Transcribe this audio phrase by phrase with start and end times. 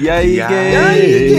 [0.00, 0.76] E aí, E gay?
[0.76, 1.36] aí,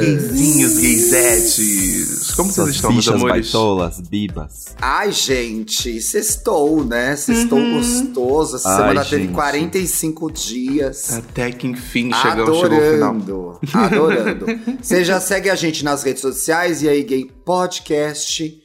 [0.00, 2.30] Gayzinhos, gaysetes.
[2.36, 3.50] Como vocês estão, meus amores?
[3.52, 4.66] baitolas, bibas.
[4.80, 7.16] Ai, gente, sextou, né?
[7.16, 7.78] Sextou Uhum.
[7.78, 8.56] gostoso.
[8.56, 9.34] Essa Ai, semana teve gente.
[9.34, 11.12] 45 dias.
[11.12, 13.10] Até que enfim chegamos, chegou o final.
[13.16, 14.46] Adorando, adorando.
[14.80, 18.61] Você já segue a gente nas redes sociais e aí, Gay Podcast.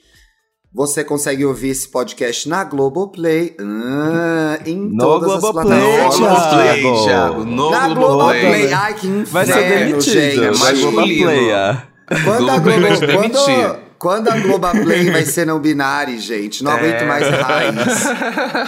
[0.74, 3.56] Você consegue ouvir esse podcast na Globoplay.
[3.60, 6.18] Ah, em No todas as Globoplay, No plataformas.
[6.18, 7.46] Globoplay, Thiago.
[7.46, 8.42] No Na Globoplay.
[8.42, 8.74] Globoplay.
[8.74, 10.44] Ai, que inferno, Vai ser demitido.
[10.44, 11.32] é masculino.
[11.32, 11.78] Globoplay.
[12.24, 16.64] Quando a, Globoplay vai te Globo, quando, quando a Globoplay vai ser não binário, gente.
[16.64, 16.76] Não É.
[16.76, 18.04] aguento mais raiz.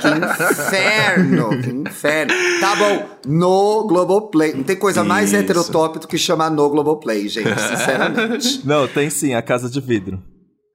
[0.02, 0.08] Que
[0.56, 2.34] inferno, que inferno.
[2.60, 4.54] Tá bom, no Globoplay.
[4.54, 5.36] Não tem coisa mais Isso.
[5.42, 8.62] heterotop do que chamar no Globoplay, gente, sinceramente.
[8.66, 10.20] Não, tem sim, a Casa de Vidro.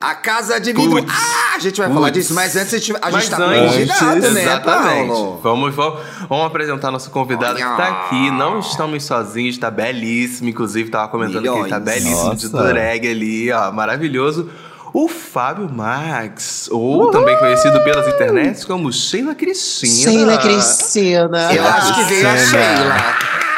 [0.05, 1.03] A Casa de Vidro.
[1.03, 1.13] Puts.
[1.13, 2.13] Ah, a gente vai falar Puts.
[2.13, 5.09] disso, mas antes a gente, a gente tá antes, convidado, né, exatamente.
[5.09, 5.41] Paulo?
[5.43, 8.31] Vamos, vamos, vamos apresentar nosso convidado que tá aqui.
[8.31, 10.49] Não estamos sozinhos, tá belíssimo.
[10.49, 12.03] Inclusive, tava comentando que ele tá Milhões.
[12.03, 12.67] belíssimo de Nossa.
[12.67, 13.73] dureg ali, ó.
[13.73, 14.51] Maravilhoso.
[14.93, 20.13] O Fábio Max, ou também conhecido pelas internets como Sheila Cristina.
[20.13, 21.53] Sheila Cristina.
[21.53, 22.37] Eu acho que veio a.
[22.37, 23.17] Sheila.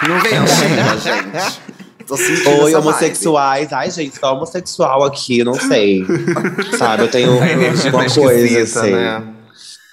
[0.09, 1.61] Não veio a Sheila, gente.
[2.07, 3.73] Tô sentindo Oi, essa homossexuais.
[3.73, 6.05] Ai, gente, tá homossexual aqui, não sei.
[6.79, 8.93] Sabe, eu tenho tá uma coisa assim.
[8.93, 9.23] né?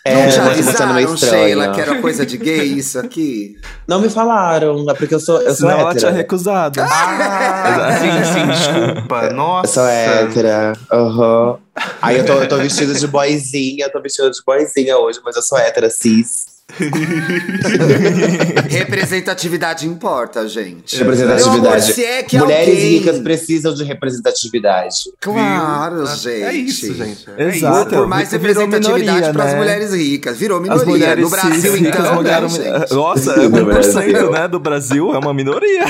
[0.06, 1.18] É, Não te meio avisaram, estranha.
[1.46, 3.58] Sheila, que era coisa de gay isso aqui?
[3.88, 6.00] Não me falaram, é porque eu sou, eu sou Senão ela hétera.
[6.00, 6.82] tinha recusado.
[6.82, 9.16] Ah, sim, sim, desculpa.
[9.28, 9.74] Eu Nossa.
[9.74, 10.74] sou hétera.
[10.92, 11.56] Aham.
[12.02, 15.38] Aí eu tô, eu tô vestida de boizinha, eu tô vestida de boizinha hoje, mas
[15.38, 16.48] eu sou hétera cis.
[18.70, 20.98] Representatividade importa, gente.
[20.98, 21.68] Representatividade.
[21.68, 22.98] Amor, se é que Mulheres alguém...
[22.98, 24.96] ricas precisam de representatividade.
[25.20, 26.16] Claro, Viu?
[26.16, 26.44] gente.
[26.44, 27.26] É isso, gente.
[27.38, 27.96] É Exato.
[27.96, 29.58] Por mais Virou representatividade para as né?
[29.58, 30.38] mulheres ricas.
[30.38, 30.86] Virou As minoria.
[30.86, 32.94] mulheres no Brasil, então, né, mudaram- gente?
[32.94, 34.32] Nossa, é No 1% Brasil.
[34.32, 35.86] né, do Brasil é uma minoria.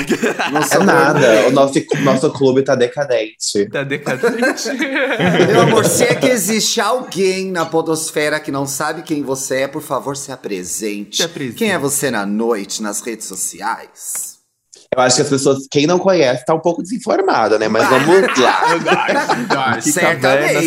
[0.52, 3.68] Não É sou nada, o nosso, nosso clube tá decadente.
[3.70, 4.68] Tá decadente.
[5.50, 9.68] Meu amor, se é que existe alguém na podosfera que não sabe quem você é,
[9.68, 10.73] por favor, se apresente.
[11.16, 11.56] Se apresente.
[11.56, 14.34] Quem é você na noite, nas redes sociais?
[14.96, 17.68] Eu acho que as pessoas, quem não conhece, tá um pouco desinformada, né?
[17.68, 19.80] Mas vamos lá.
[19.80, 20.66] Certamente,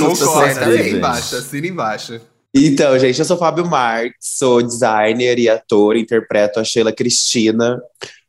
[0.96, 2.22] embaixo, assina embaixo.
[2.54, 7.80] Então, gente, eu sou Fábio Marques, sou designer e ator, interpreto a Sheila Cristina,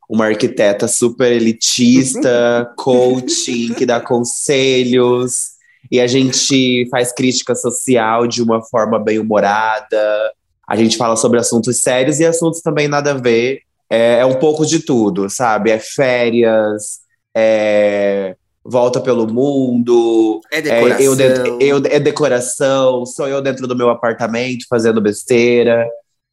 [0.09, 5.59] uma arquiteta super elitista, coaching, que dá conselhos,
[5.91, 10.33] e a gente faz crítica social de uma forma bem humorada.
[10.69, 13.61] A gente fala sobre assuntos sérios e assuntos também nada a ver.
[13.91, 15.71] É, é um pouco de tudo, sabe?
[15.71, 16.99] É férias,
[17.35, 21.05] é volta pelo mundo, É é, decoração.
[21.05, 25.89] eu dentro- eu- é decoração, sou eu dentro do meu apartamento fazendo besteira.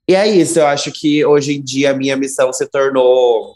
[0.06, 3.54] E é isso, eu acho que hoje em dia a minha missão se tornou.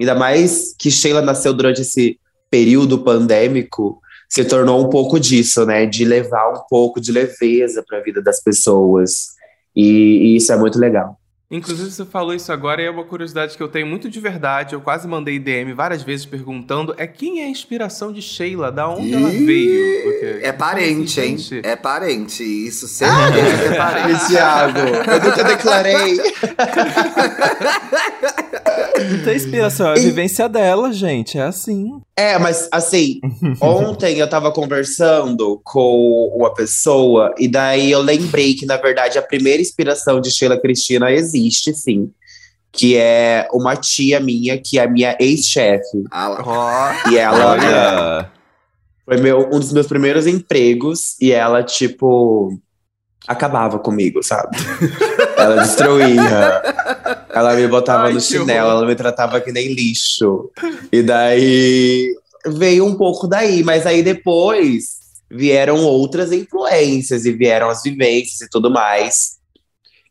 [0.00, 2.18] Ainda mais que Sheila nasceu durante esse
[2.50, 5.86] período pandêmico, se tornou um pouco disso, né?
[5.86, 9.28] De levar um pouco de leveza para a vida das pessoas.
[9.78, 11.16] E, e isso é muito legal.
[11.50, 14.74] Inclusive, você falou isso agora e é uma curiosidade que eu tenho muito de verdade.
[14.74, 18.70] Eu quase mandei DM várias vezes perguntando: é quem é a inspiração de Sheila?
[18.70, 20.02] Da onde ela veio?
[20.02, 21.38] Porque- É parente, hein?
[21.38, 22.42] Gente, É parente.
[22.42, 24.26] Isso certeza que é parente.
[24.26, 26.18] Thiago, eu nunca declarei.
[29.10, 31.38] Não tem inspiração, é a vivência dela, gente.
[31.38, 32.00] É assim.
[32.16, 33.20] É, mas assim,
[33.60, 39.22] ontem eu tava conversando com uma pessoa e daí eu lembrei que, na verdade, a
[39.22, 42.10] primeira inspiração de Sheila Cristina existe, sim.
[42.70, 46.04] Que é uma tia minha, que é a minha ex-chefe.
[46.10, 46.42] Ah lá.
[46.44, 48.30] Ó, E ela Olha.
[49.04, 52.58] foi meu, um dos meus primeiros empregos e ela, tipo,
[53.28, 54.56] acabava comigo, sabe?
[55.36, 56.62] ela destruía.
[57.28, 60.50] Ela me botava Ai, no chinelo, ela me tratava que nem lixo.
[60.90, 62.14] E daí
[62.46, 64.98] veio um pouco daí, mas aí depois
[65.30, 69.38] vieram outras influências e vieram as vivências e tudo mais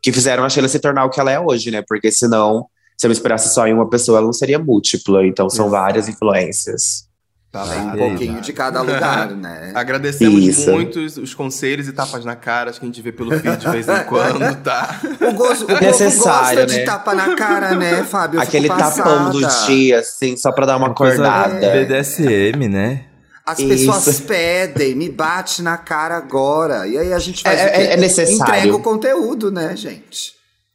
[0.02, 1.84] que fizeram a Sheila se tornar o que ela é hoje, né?
[1.86, 5.26] Porque senão, se eu me inspirasse só em uma pessoa, ela não seria múltipla.
[5.26, 7.07] Então são várias influências.
[7.52, 9.72] Tá um pouquinho de cada lugar, né?
[9.76, 10.72] Agradecemos Isso.
[10.72, 13.70] muito os- os conselhos e tapas na cara que a gente vê pelo feed de
[13.70, 15.00] vez em quando, tá?
[15.22, 16.86] O, gosto, o Necessário, gosta de né?
[16.86, 18.38] tapa na cara, né, Fábio?
[18.38, 21.60] Eu Aquele tapão do dia, assim, só pra dar uma acordada.
[21.72, 23.06] BDSM, né?
[23.46, 23.68] As Isso.
[23.70, 26.86] pessoas pedem, me bate na cara agora.
[26.86, 27.76] E aí a gente faz É- o quê?
[27.76, 28.44] é- é necessário.
[28.56, 30.34] Entrega o conteúdo, né, gente?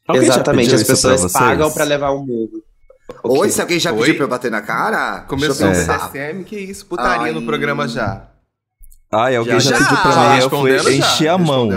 [0.08, 1.32] Alguém Exatamente, as pra pessoas vocês?
[1.34, 2.62] pagam pra levar um murro.
[3.22, 3.98] O Oi, se alguém já Oi?
[4.00, 5.20] pediu pra eu bater na cara?
[5.28, 5.72] Começou o.
[5.72, 6.86] CSM, que isso?
[6.86, 7.32] Putaria Ai.
[7.32, 8.28] no programa já.
[9.14, 9.78] Ai, alguém já, Já.
[9.78, 11.68] pediu pra Já mim, eu fui enchi a mão.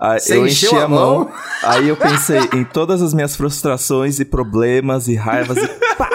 [0.00, 1.32] Ah, Você eu encheu enchi a mão, mão?
[1.62, 5.66] aí eu pensei em todas as minhas frustrações e problemas e raivas e
[5.96, 6.10] pá,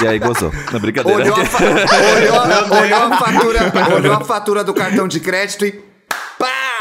[0.00, 0.52] E aí gozou.
[0.72, 1.22] Não, brincadeira.
[1.24, 5.84] Olhou a, fa- olhou olhou a fatura, olhou a fatura do cartão de crédito e!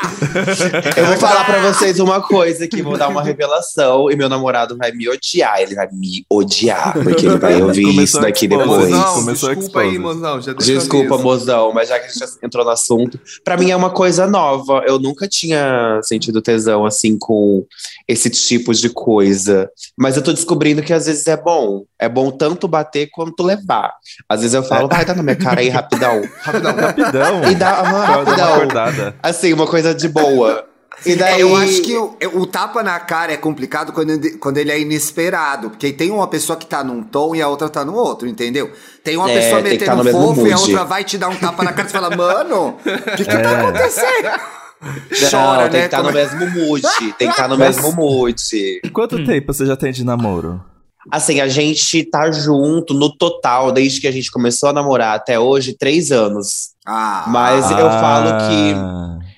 [0.98, 4.78] Eu vou falar pra vocês uma coisa que vou dar uma revelação e meu namorado
[4.78, 5.60] vai me odiar.
[5.60, 8.90] Ele vai me odiar, porque ele vai ouvir Começou isso daqui depois.
[8.90, 10.40] Mozão, desculpa aí, mozão.
[10.40, 13.90] Desculpa, mozão, mas já que a gente já entrou no assunto, pra mim é uma
[13.90, 14.84] coisa nova.
[14.86, 17.66] Eu nunca tinha sentido tesão assim com
[18.08, 19.70] esse tipo de coisa.
[19.98, 21.86] Mas eu tô descobrindo que às vezes é bom.
[22.00, 23.94] É bom tanto bater quanto levar.
[24.28, 26.24] Às vezes eu falo, vai, dá na minha cara aí rapidão.
[26.42, 26.76] Rapidão.
[26.76, 27.52] Rapidão.
[27.52, 28.54] E dá, dar uma rapidão.
[28.54, 29.16] acordada.
[29.22, 30.66] Assim, uma coisa de boa.
[31.06, 34.38] E daí, É, eu acho que o, o tapa na cara é complicado quando, ele-
[34.38, 35.70] quando ele é inesperado.
[35.70, 38.72] Porque tem uma pessoa que tá num tom e a outra tá no outro, entendeu?
[39.04, 41.18] Tem uma É, pessoa tem que metendo tá no fofo e a outra vai te
[41.18, 43.38] dar um tapa na cara e fala, mano, o que que É.
[43.42, 44.42] tá acontecendo?
[44.82, 45.88] Não, Chora, tem né?
[45.88, 46.82] que estar no Como é- mesmo mood.
[47.18, 48.82] Tem que estar no Mas- mesmo mood.
[48.94, 50.64] Quanto tempo você já tem de namoro?
[51.12, 55.40] Assim, a gente tá junto no total, desde que a gente começou a namorar até
[55.40, 56.70] hoje, três anos.
[56.86, 58.76] Ah, Mas eu falo que.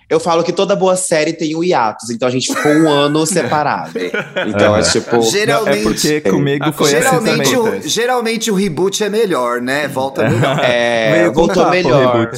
[0.10, 3.26] Eu falo que toda boa série tem o hiatus, então a gente ficou um ano
[3.28, 3.92] separado.
[4.48, 5.16] Então é tipo.
[5.18, 7.80] Não, geralmente, é porque comigo foi assim geralmente, também.
[7.80, 9.88] o, geralmente o reboot é melhor, né?
[9.88, 10.60] Volta melhor.
[10.64, 12.32] É, com voltou melhor.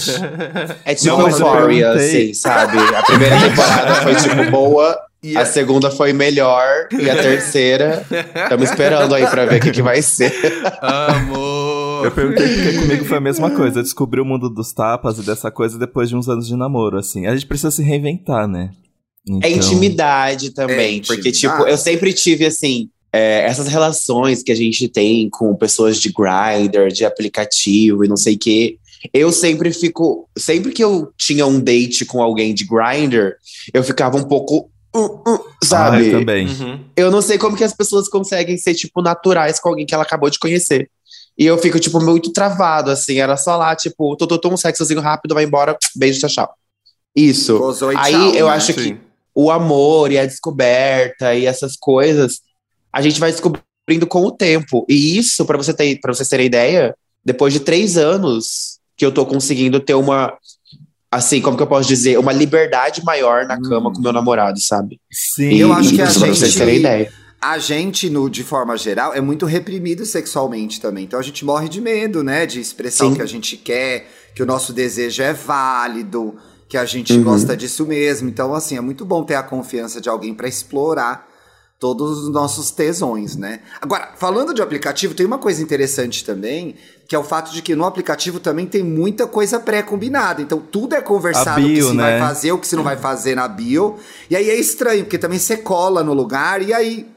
[0.83, 2.77] É tipo Não, Euphoria, assim, sabe?
[2.79, 8.03] A primeira temporada foi tipo boa, E a a- segunda foi melhor, e a terceira.
[8.43, 10.33] Estamos esperando aí pra ver o que, que vai ser.
[10.81, 11.78] Amor.
[12.05, 13.79] Eu perguntei porque comigo foi a mesma coisa.
[13.79, 16.97] Eu descobri o mundo dos tapas e dessa coisa depois de uns anos de namoro,
[16.97, 17.25] assim.
[17.27, 18.71] A gente precisa se reinventar, né?
[19.43, 21.39] É Então- intimidade também, É porque, intimidade.
[21.39, 26.11] tipo, eu sempre tive, assim, é, essas relações que a gente tem com pessoas de
[26.11, 28.77] grinder, de aplicativo e não sei o quê.
[29.13, 30.27] Eu sempre fico.
[30.37, 33.35] Sempre que eu tinha um date com alguém de grinder,
[33.73, 34.69] eu ficava um pouco.
[34.95, 36.07] uh, uh, Ah, sabe?
[36.07, 36.47] eu também.
[36.47, 36.79] Uhum.
[36.97, 40.03] eu não sei como que as pessoas conseguem ser, tipo, naturais com alguém que ela
[40.03, 40.89] acabou de conhecer.
[41.39, 43.19] E eu fico, tipo, muito travado, assim.
[43.19, 46.53] Era só lá, tipo, tô, tô, tô, um sexozinho rápido, vai embora, beijo, tchau, tchau.
[47.15, 47.57] Isso.
[47.57, 48.51] Gozou e Aí tchau, eu né?
[48.53, 48.97] acho que
[49.33, 52.41] o amor e a descoberta e essas coisas,
[52.91, 54.85] a gente vai descobrindo com o tempo.
[54.89, 56.93] E isso, pra você ter, para vocês terem ideia,
[57.23, 60.33] depois de três anos que eu tô conseguindo ter uma,
[61.09, 63.93] assim, como que eu posso dizer, uma liberdade maior na cama Hum.
[63.93, 64.99] com meu namorado, sabe?
[65.09, 65.55] Sim.
[65.55, 67.13] Eu acho que a isso pra vocês gente- terem ideia.
[67.41, 71.05] A gente, no, de forma geral, é muito reprimido sexualmente também.
[71.05, 72.45] Então a gente morre de medo, né?
[72.45, 73.13] De expressar Sim.
[73.13, 76.35] o que a gente quer, que o nosso desejo é válido,
[76.67, 77.23] que a gente Uhum.
[77.23, 78.27] gosta disso mesmo.
[78.27, 81.27] Então, assim, é muito bom ter a confiança de alguém pra explorar
[81.79, 83.61] todos os nossos tesões, né?
[83.79, 86.75] Agora, falando de aplicativo, tem uma coisa interessante também,
[87.07, 90.41] que é o fato de que no aplicativo também tem muita coisa pré-combinada.
[90.41, 92.03] Então, tudo é conversado A o que bio, se né?
[92.03, 93.95] vai fazer, o que você não vai fazer na bio.
[94.29, 97.07] E aí é estranho, porque também você cola no lugar e aí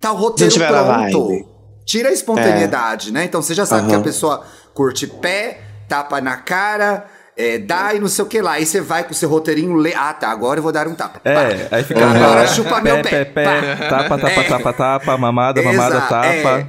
[0.00, 1.48] tá o roteiro pronto.
[1.84, 3.24] Tira a espontaneidade, né?
[3.24, 7.98] Então você já sabe que a pessoa curte pé, tapa na cara, é, dá e
[7.98, 8.52] não sei o que lá.
[8.52, 9.94] Aí você vai com o seu roteirinho, lê.
[9.94, 11.20] Ah, tá, agora eu vou dar um tapa.
[11.20, 11.30] Pá.
[11.30, 13.24] É, aí fica Agora pé, chupa meu pé, pé.
[13.24, 13.44] pé,
[13.76, 14.42] pé, tapa, tapa, É.
[14.44, 16.68] tapa, tapa, mamada, mamada, Exato, tapa.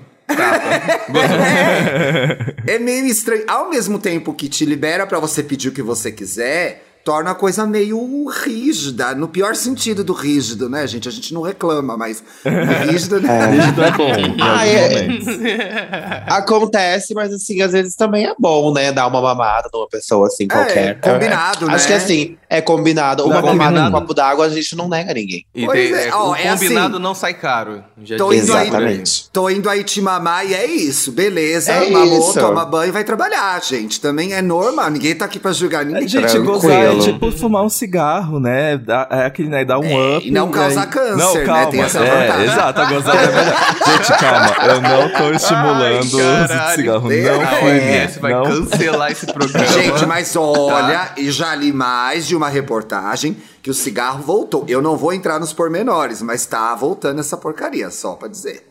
[2.68, 3.44] É, é meio estranho.
[3.48, 7.36] Ao mesmo tempo que te libera pra você pedir o que você quiser, torna a
[7.36, 9.16] coisa meio rígida.
[9.16, 11.08] No pior sentido do rígido, né, gente?
[11.08, 12.24] A gente não reclama, mas
[12.90, 13.48] rígido, né?
[13.52, 14.12] Rígido é bom.
[14.42, 16.24] Ah, é-.
[16.28, 18.92] Acontece, mas assim, às vezes também é bom, né?
[18.92, 21.00] Dar uma mamada numa pessoa assim, qualquer.
[21.00, 21.88] combinado, É, Acho né?
[21.88, 23.24] que assim, é combinado.
[23.26, 23.92] Uma Não, mamada combinado.
[23.92, 25.46] no copo d'água a gente não nega ninguém.
[25.56, 27.04] E Pois é, é, ó, o é combinado assim.
[27.04, 27.84] não sai caro.
[28.04, 29.30] Já Tô indo aí- Exatamente.
[29.32, 31.72] Tô indo aí te mamar e é isso, beleza.
[31.72, 32.40] É mamou, isso.
[32.40, 34.00] toma banho e vai trabalhar, gente.
[34.00, 36.08] Também é normal, ninguém tá aqui pra julgar A ninguém.
[36.08, 38.78] gente gozar é tipo fumar um cigarro, né?
[38.78, 39.64] Dá, é aquele, né?
[39.66, 40.28] Dá um É, up.
[40.28, 41.46] e não causa aí- câncer, não, né?
[41.46, 41.72] calma.
[41.72, 42.46] Tem essa é, vantagem.
[42.46, 43.56] exato, a gozada é melhor.
[43.86, 44.56] Gente, calma.
[44.68, 46.76] Eu não tô estimulando Ai, o uso de caralho.
[46.76, 47.10] cigarro.
[47.10, 47.38] Deus.
[47.40, 47.72] Não fume.
[47.72, 48.44] OMS vai não.
[48.44, 49.68] cancelar esse programa.
[49.68, 54.66] Gente, mas olha, e já li mais de uma reportagem que o cigarro voltou.
[54.68, 58.66] Eu não vou entrar nos pormenores, mas tá voltando essa porcaria, só pra dizer.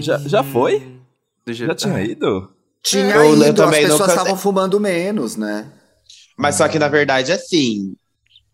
[0.00, 0.86] Já, já foi?
[1.46, 2.48] Já tinha ido?
[2.82, 5.66] Tinha Eu- eu ido, as também pessoas estavam fumando menos, né?
[6.38, 7.94] Mas só que, na verdade, assim,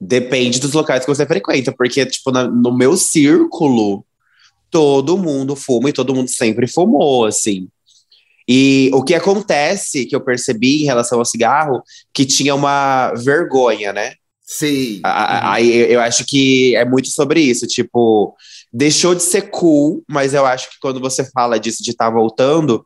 [0.00, 1.72] depende dos locais que você frequenta.
[1.72, 4.04] Porque, tipo, na- no meu círculo,
[4.70, 7.68] todo mundo fuma e todo mundo sempre fumou, assim.
[8.48, 13.92] E o que acontece, que eu percebi em relação ao cigarro, que tinha uma vergonha,
[13.92, 14.14] né?
[14.42, 15.00] Sim.
[15.02, 15.10] A-
[15.50, 18.34] a- Aí eu acho que é muito sobre isso, tipo,
[18.72, 22.84] deixou de ser cool, mas eu acho que quando você fala disso de estar voltando,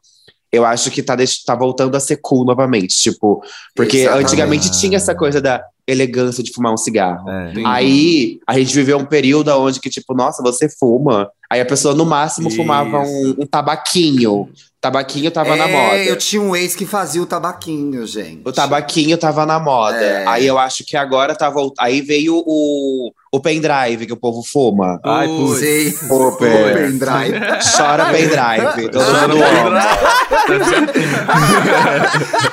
[0.52, 3.42] eu acho que tá, tá voltando a ser cool novamente, tipo,
[3.74, 4.24] porque Exatamente.
[4.26, 7.28] antigamente tinha essa coisa da elegância de fumar um cigarro.
[7.30, 7.52] É.
[7.64, 11.30] Aí a gente viveu um período onde que, tipo, nossa, você fuma.
[11.50, 13.36] Aí a pessoa no máximo fumava um, Isso.
[13.40, 14.50] um tabaquinho.
[14.80, 16.04] tabaquinho tava na É, moda.
[16.04, 18.42] eu tinha um ex que fazia o tabaquinho, gente.
[18.44, 19.96] O tabaquinho tava na moda.
[19.96, 20.26] É.
[20.26, 21.84] Aí eu acho que agora tá voltando.
[21.86, 24.98] Aí veio o, o pendrive que o povo fuma.
[25.04, 25.58] Ai, putz.
[25.60, 25.92] Sei.
[26.08, 27.40] Pô, O pendrive.
[27.76, 28.88] Chora pendrive.
[28.90, 29.82] Todo Chora mundo ama.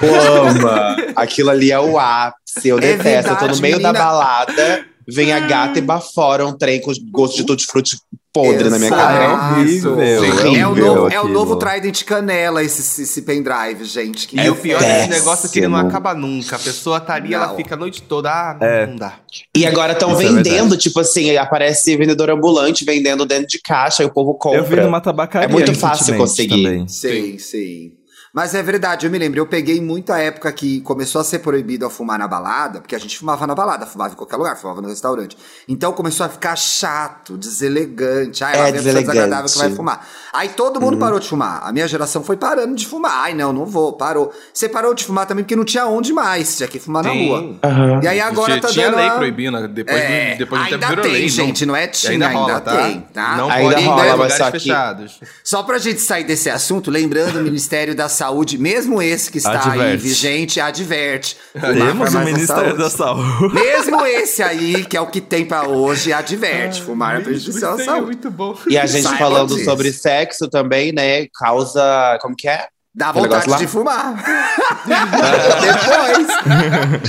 [0.49, 0.95] ama.
[1.15, 2.67] Aquilo ali é o ápice.
[2.67, 3.31] Eu É detesto.
[3.31, 4.05] eu tô no verdade, meio da menina.
[4.05, 7.97] balada, vem a gata e bafora um trem com gosto de tutti-frutti
[8.33, 9.01] podre na minha Exato.
[9.01, 9.23] cara.
[9.23, 9.29] É
[9.61, 10.01] horrível.
[10.01, 14.27] É o, horrível novo, é o novo Trident Canela, esse, esse pendrive, gente.
[14.27, 15.13] Que E o pior desse péssimo.
[15.13, 16.57] negócio é que ele não acaba nunca.
[16.57, 17.55] A pessoa tá ali, ela Não.
[17.55, 18.29] fica a noite toda.
[18.29, 18.87] Ah, É.
[18.87, 19.13] não dá.
[19.55, 20.77] E agora estão é vendendo, verdade.
[20.81, 24.59] tipo assim, aparece vendedor ambulante vendendo dentro de caixa e o povo compra.
[24.59, 26.61] Eu vi numa tabacaria É muito fácil conseguir.
[26.61, 26.87] também.
[26.89, 27.93] Sim, sim.
[28.35, 31.85] Mas é verdade, eu me lembro, eu peguei muita época que começou a ser proibido
[31.85, 34.81] a fumar na balada, porque a gente fumava na balada, fumava em qualquer lugar, fumava
[34.81, 35.37] no restaurante.
[35.69, 38.43] Então começou a ficar chato, deselegante.
[38.43, 39.07] Ah, ela É, a deselegante.
[39.13, 40.05] desagradável que vai fumar.
[40.33, 41.61] Aí todo mundo parou de fumar.
[41.63, 43.23] A minha geração foi parando de fumar.
[43.23, 44.33] Ai, não, não vou, parou.
[44.53, 47.27] Você parou de fumar também porque não tinha onde mais, tinha que fumar na Sim.
[47.29, 47.55] rua.
[47.63, 48.01] Aham.
[48.03, 50.77] E aí agora tinha, tá tinha dando lei uma- proibindo, depois, É, do, depois ainda
[50.77, 51.29] tempo virou tem, lei.
[51.29, 52.75] gente, não é tinha, ainda, rola, tá?
[52.83, 53.37] tem, tá?
[53.37, 55.19] Não Ainda pode ir em rola, lugares só que- fechados.
[55.41, 58.24] Só pra gente sair desse assunto, lembrando, o Ministério da Saúde,
[58.57, 59.97] mesmo esse que está aí Adverte.
[59.97, 61.37] vigente, adverte.
[61.53, 63.53] Fumar Temos o mais na Ministério da Saúde.
[63.53, 66.81] Mesmo esse aí, que é o que tem pra hoje, adverte.
[66.81, 68.05] Fumar é prejudicial à aí é saúde.
[68.05, 68.57] muito bom.
[68.67, 69.65] E a gente Saiba falando disso.
[69.65, 71.27] sobre sexo também, né?
[71.33, 72.17] Causa.
[72.21, 72.67] Como que é?
[72.97, 73.67] Dá vontade de lá?
[73.67, 74.15] fumar.
[75.61, 76.27] Depois.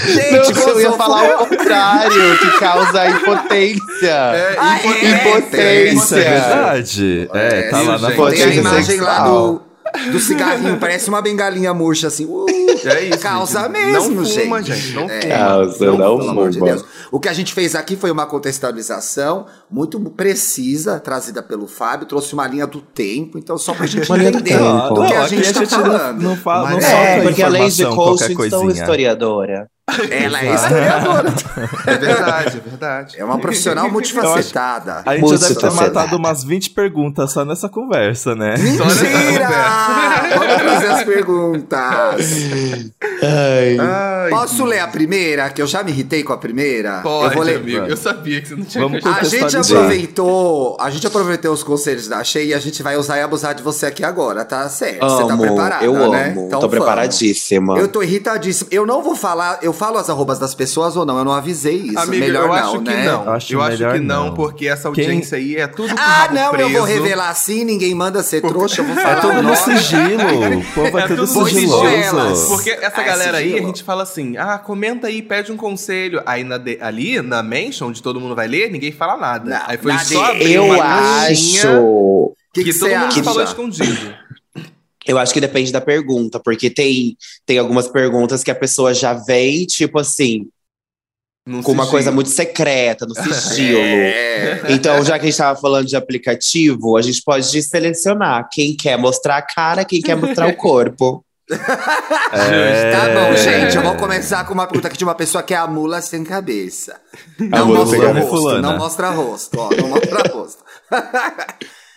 [0.04, 4.56] Gente, Não, eu ia falar o contrário, que causa impotência.
[4.58, 5.28] Ah, é?
[5.30, 6.16] impotência.
[6.16, 7.28] É verdade.
[7.32, 8.34] É, tá lá na foto.
[8.34, 9.52] Tem a imagem lá sexual.
[9.52, 9.62] do,
[10.12, 12.24] do cigarrinho, parece uma bengalinha murcha assim.
[12.26, 12.46] Uh,
[12.84, 13.18] É isso.
[13.20, 13.72] Causa gente.
[13.72, 14.76] mesmo, não fuma, gente.
[14.80, 14.94] gente.
[14.94, 15.20] Não É.
[15.22, 15.34] fuma.
[15.36, 16.70] Causa, não pelo amor de fuma.
[16.72, 16.84] Deus.
[17.10, 22.34] O que a gente fez aqui foi uma contextualização muito precisa, trazida pelo Fábio, trouxe
[22.34, 25.52] uma linha do tempo, então só pra gente do entender do que Não, a gente
[25.52, 26.22] tá não- falando.
[26.22, 28.80] Não, fala, não Mas solta é, porque além de informação, coach, qualquer sou coisinha.
[28.82, 29.70] historiadora.
[30.10, 31.32] Ela é historiadora.
[31.86, 33.14] É verdade, é verdade.
[33.18, 35.02] É uma profissional multifacetada.
[35.06, 38.54] A gente Muito já deve ter matado umas 20 perguntas só nessa conversa, né?
[38.58, 39.48] Mentira!
[40.36, 41.78] Vamos trazer as perguntas.
[43.22, 43.76] Ai.
[43.80, 45.48] Ai, Posso ler a primeira?
[45.50, 47.00] Que eu já me irritei com a primeira.
[47.02, 47.56] Pode, eu vou ler.
[47.56, 47.86] amigo.
[47.86, 51.62] Eu sabia que você não tinha Vamos que A gente aproveitou, a gente aproveitou os
[51.62, 54.68] conselhos da Shea e a gente vai usar e abusar de você aqui agora, tá
[54.68, 55.00] certo?
[55.00, 56.30] você tá Amo, preparada, eu né?
[56.30, 56.46] amo.
[56.48, 56.76] Então Tô vamos.
[56.76, 57.78] preparadíssima.
[57.78, 58.68] Eu tô irritadíssima.
[58.72, 61.16] Eu não vou falar, eu falo as arrobas das pessoas ou não?
[61.18, 61.98] Eu não avisei isso.
[61.98, 63.04] Amigo, Melhor eu não, acho que né?
[63.04, 63.32] não.
[63.32, 64.34] Acho eu acho que não, não.
[64.34, 67.02] porque essa audiência aí é tudo com Ah, rabo não, eu vou preso.
[67.02, 70.16] revelar sim, ninguém manda ser trouxa, eu vou falar É tudo no sigilo.
[70.56, 72.48] O povo é, É tudo tudo sigiloso.
[72.48, 75.56] Porque essa Ah, é galera aí, a gente fala assim, ah, comenta aí, pede um
[75.56, 76.22] conselho.
[76.26, 79.50] Aí na de- ali, na mention, onde todo mundo vai ler, ninguém fala nada.
[79.50, 80.84] Não, aí foi na só de- abrir Eu uma
[81.30, 82.32] acho.
[82.52, 84.14] Que que, que todo mundo falou escondido.
[85.06, 89.14] Eu acho que depende da pergunta, porque tem, tem algumas perguntas que a pessoa já
[89.14, 90.48] vem, tipo assim,
[91.46, 91.92] Num com uma sigilo.
[91.92, 93.78] coisa muito secreta, no sigilo.
[93.80, 94.62] É.
[94.70, 98.98] Então, já que a gente tava falando de aplicativo, a gente pode selecionar quem quer
[98.98, 101.24] mostrar a cara, quem quer mostrar o corpo.
[102.32, 102.90] É.
[102.90, 103.76] Tá bom, gente.
[103.76, 106.24] Eu vou começar com uma pergunta aqui de uma pessoa que é a mula sem
[106.24, 107.00] cabeça.
[107.38, 110.64] Não mostra rosto, não mostra rosto, ó, não mostra rosto.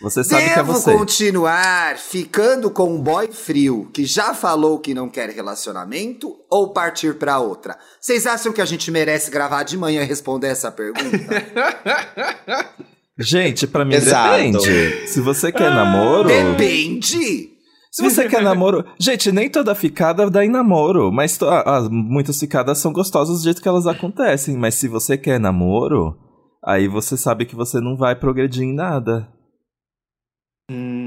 [0.02, 0.94] Você sabe que é Devo você.
[0.94, 7.16] continuar ficando com um boy frio que já falou que não quer relacionamento ou partir
[7.16, 7.78] pra outra?
[8.00, 11.18] Vocês acham que a gente merece gravar de manhã e responder essa pergunta?
[13.22, 14.38] Gente, pra mim Exato.
[14.38, 15.08] depende.
[15.08, 16.30] Se você quer namoro.
[16.30, 17.50] Depende!
[17.92, 18.86] Se você quer namoro.
[18.98, 21.12] Gente, nem toda ficada dá em namoro.
[21.12, 24.56] Mas to- ah, ah, muitas ficadas são gostosas do jeito que elas acontecem.
[24.56, 26.16] Mas se você quer namoro,
[26.64, 29.28] aí você sabe que você não vai progredir em nada.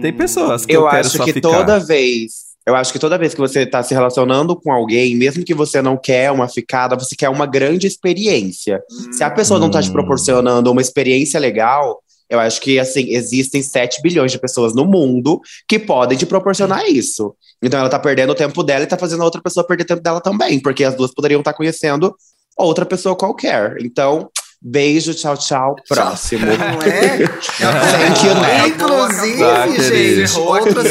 [0.00, 1.50] Tem pessoas que eu, Eu acho que ficar.
[1.50, 2.52] toda vez.
[2.64, 5.82] Eu acho que toda vez que você tá se relacionando com alguém, mesmo que você
[5.82, 8.80] não quer uma ficada, você quer uma grande experiência.
[9.10, 9.92] Se a pessoa não tá te Hum.
[9.92, 12.00] proporcionando uma experiência legal,
[12.30, 16.88] eu acho que assim, existem 7 bilhões de pessoas no mundo que podem te proporcionar
[16.88, 17.34] isso.
[17.60, 20.02] Então ela tá perdendo o tempo dela e tá fazendo a outra pessoa perder tempo
[20.02, 22.14] dela também, porque as duas poderiam estar conhecendo
[22.56, 23.76] outra pessoa qualquer.
[23.80, 24.30] Então,
[24.62, 26.46] beijo, tchau, tchau, próximo.
[26.46, 27.18] Não é?
[27.58, 28.68] Thank you, né?
[28.68, 30.86] Inclusive, gente, outras,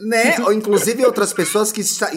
[0.00, 0.36] né?
[0.44, 2.10] Ou inclusive outras pessoas que, está-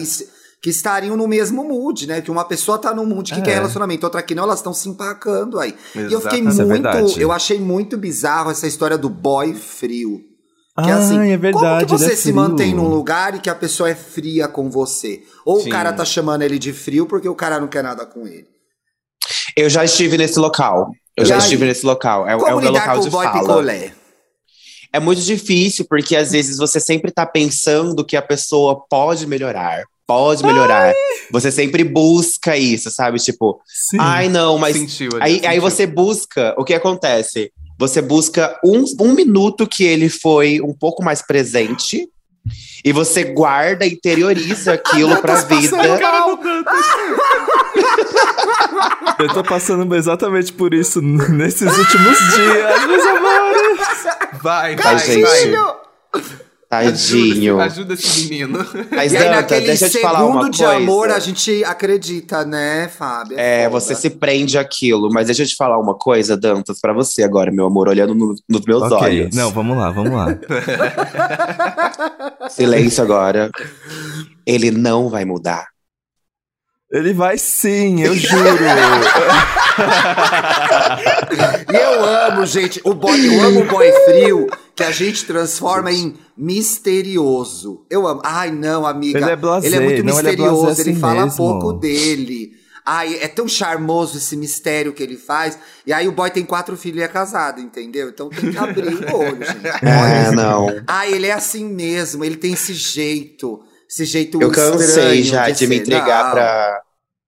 [0.62, 2.20] que estariam no mesmo mood, né?
[2.20, 3.42] Que uma pessoa tá num mood que É.
[3.42, 5.74] quer relacionamento, outra que não, elas estão se empacando aí.
[5.94, 6.62] E eu fiquei Exato.
[6.62, 7.20] É muito, verdade.
[7.20, 10.20] eu achei muito bizarro essa história do boy frio.
[10.82, 11.84] Que Ah, assim, é verdade.
[11.84, 14.70] como que você é se mantém num lugar e que a pessoa é fria com
[14.70, 15.20] você?
[15.44, 15.68] Ou Sim.
[15.68, 18.46] o cara tá chamando ele de frio porque o cara não quer nada com ele?
[19.56, 20.90] Eu já estive nesse local.
[21.16, 22.26] Eu já estive nesse local.
[22.26, 23.40] É, é o meu local de fala.
[23.40, 23.92] picolé?
[24.92, 29.82] é muito difícil, porque às vezes você sempre tá pensando que a pessoa pode melhorar.
[30.06, 30.92] Pode melhorar.
[31.30, 33.18] Você sempre busca isso, sabe?
[33.18, 33.96] Tipo, Sim.
[33.98, 34.76] ai não, mas.
[34.76, 37.50] Sentiu Aí, aí você busca, o que acontece?
[37.78, 42.06] Você busca um, um minuto que ele foi um pouco mais presente.
[42.84, 45.76] E você guarda, interioriza aquilo pra vida.
[49.18, 53.80] Eu tô passando exatamente por isso nesses últimos dias, meus amores.
[54.42, 55.22] Vai, Ai, vai, gente.
[55.22, 56.51] vai.
[56.72, 57.60] Tadinho.
[57.60, 58.64] Ajuda esse menino.
[58.90, 60.74] Mas, Danta, deixa eu te falar uma segundo de coisa.
[60.76, 63.38] amor, a gente acredita, né, Fábio?
[63.38, 63.78] É, foda.
[63.78, 65.10] você se prende àquilo.
[65.12, 68.34] Mas deixa eu te falar uma coisa, Dantas, pra você agora, meu amor, olhando no-
[68.48, 69.36] nos meus Ok, olhos.
[69.36, 70.28] não, vamos lá, vamos lá.
[72.48, 73.50] Silêncio agora.
[74.46, 75.66] Ele não vai mudar.
[76.92, 78.42] Ele vai sim, eu juro.
[81.72, 84.46] E eu amo, gente, o boy, eu amo o boy frio
[84.76, 87.84] que a gente transforma em misterioso.
[87.88, 88.20] Eu amo.
[88.24, 89.18] Ai, não, amiga.
[89.18, 91.36] Ele é blasé, Ele é muito não, ele é misterioso, blasé ele, assim fala mesmo.
[91.36, 92.52] pouco dele.
[92.84, 95.56] Ai, é tão charmoso esse mistério que ele faz.
[95.86, 98.08] E aí o boy tem quatro filhos e é casado, entendeu?
[98.08, 99.68] Então tem que abrir o olho, gente.
[99.86, 100.66] É, não.
[100.86, 103.62] Ah, ele é assim mesmo, ele tem esse jeito.
[103.88, 105.82] Esse jeito Eu cansei estranho já de, me ser.
[105.82, 106.30] entregar Não.
[106.32, 106.81] pra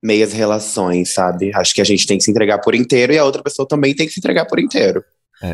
[0.04, 1.50] meias relações, sabe?
[1.54, 3.94] Acho que a gente tem que se entregar por inteiro e a outra pessoa também
[3.94, 5.02] tem que se entregar por inteiro.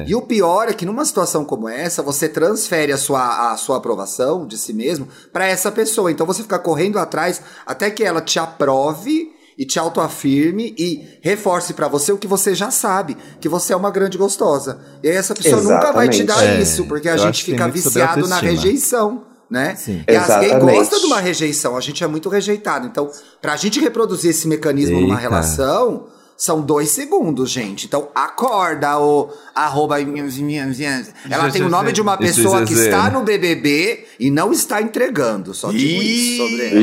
[0.07, 3.79] E o pior é que numa situação como essa, você transfere a sua, a sua
[3.79, 6.13] aprovação de si mesmo pra essa pessoa.
[6.13, 9.29] Então você fica correndo atrás até que ela te aprove
[9.59, 13.77] e te autoafirme e reforce pra você o que você já sabe, que você é
[13.77, 14.81] uma grande gostosa.
[15.03, 16.61] E aí essa pessoa nunca vai te dar Exatamente.
[16.61, 19.30] É, isso, porque a eu gente fica viciado na rejeição.
[19.51, 19.75] Né?
[19.75, 20.05] Sim.
[20.09, 20.77] E as gays Exatamente.
[20.77, 22.87] gostam de uma rejeição, a gente é muito rejeitado.
[22.87, 23.11] Então,
[23.43, 25.29] pra gente reproduzir esse mecanismo numa Eita.
[25.29, 26.07] relação,
[26.41, 27.85] são dois segundos, gente.
[27.85, 30.01] Então, acorda o arroba.
[30.01, 35.53] Ela tem o nome de uma pessoa que está no BBB e não está entregando.
[35.53, 36.81] Só digo isso sobre ela.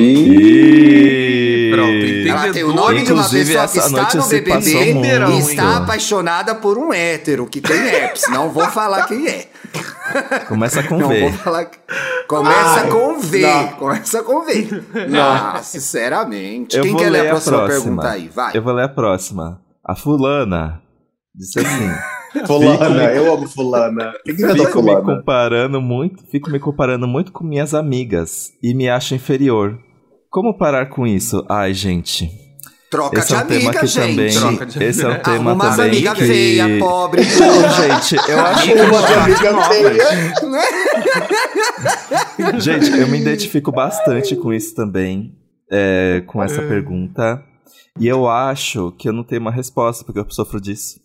[1.75, 2.35] Pronto, entendeu?
[2.35, 6.77] Ela tem o nome de uma pessoa que está no BBB e está apaixonada por
[6.77, 8.23] um hétero que tem herpes.
[8.29, 9.47] Não vou falar quem é.
[10.47, 11.21] Começa com Não V.
[11.21, 11.65] vou falar.
[11.65, 11.77] que-
[12.27, 13.41] Começa Ai, com V.
[13.41, 13.67] não.
[13.73, 14.67] Começa com V.
[15.19, 16.75] Ah, sinceramente.
[16.77, 17.81] Eu Quem quer ler ler a próxima, próxima.
[17.83, 18.27] pergunta aí?
[18.29, 18.57] Vai.
[18.57, 19.61] Eu vou ler a próxima.
[19.85, 20.81] A fulana
[21.35, 21.89] disse assim.
[22.45, 24.11] Fulana, eu amo fulana.
[24.27, 29.79] Fico me comparando muito, fico me comparando muito com minhas amigas e me acho inferior.
[30.29, 31.43] Como parar com isso?
[31.49, 32.29] Ai, gente.
[32.89, 34.09] Troca Esse de é um tema amiga, que gente.
[34.15, 34.33] também.
[34.33, 36.25] Troca de- Esse é um tema Arruma umas também amiga que.
[36.25, 37.21] feia, pobre.
[37.21, 40.33] Não, gente, eu acho Uma amiga feia.
[42.53, 42.59] que.
[42.61, 45.33] Gente, eu me identifico bastante com isso também.
[45.69, 46.65] é, com essa É.
[46.67, 47.43] pergunta.
[47.99, 50.97] E eu acho que eu não tenho uma resposta, porque eu sofro disso.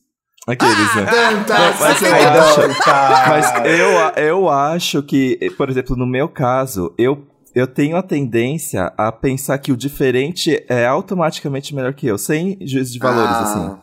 [0.47, 1.05] Aqueles, né?
[1.05, 3.29] Dantas, Mas eu acho-.
[3.29, 8.93] Mas eu, eu acho que, por exemplo, no meu caso, eu, eu tenho a tendência
[8.97, 13.43] a pensar que o diferente é automaticamente melhor que eu, sem juízo de valores, Ah,
[13.43, 13.83] assim.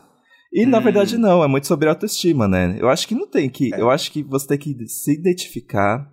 [0.52, 0.82] E na Hum.
[0.82, 2.76] verdade não, é muito sobre autoestima, né?
[2.78, 3.70] Eu acho que não tem que.
[3.70, 6.10] Eu acho que você tem que se identificar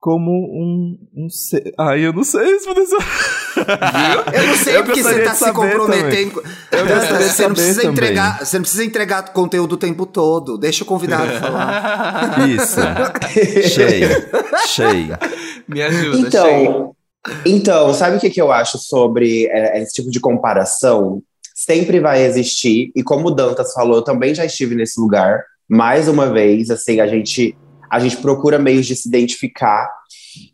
[0.00, 0.98] como um.
[1.24, 1.72] um ser...
[1.78, 2.96] Ai, eu não sei responder isso.
[4.32, 6.42] Eu não sei Eu porque você tá de se comprometendo.
[6.70, 7.92] De você não saber precisa também.
[7.92, 10.58] entregar, você não precisa entregar conteúdo o tempo todo.
[10.58, 12.48] Deixa o convidado falar.
[12.48, 12.80] Isso.
[13.68, 14.08] Cheio.
[14.66, 15.18] Cheio.
[15.68, 16.18] Me ajuda.
[16.18, 16.94] Então,
[17.46, 21.22] então, sabe o que, que eu acho sobre é, esse tipo de comparação?
[21.54, 25.44] Sempre vai existir, e como o Dantas falou, eu também já estive nesse lugar.
[25.68, 27.56] Mais uma vez, assim, a gente,
[27.90, 29.88] a gente procura meios de se identificar.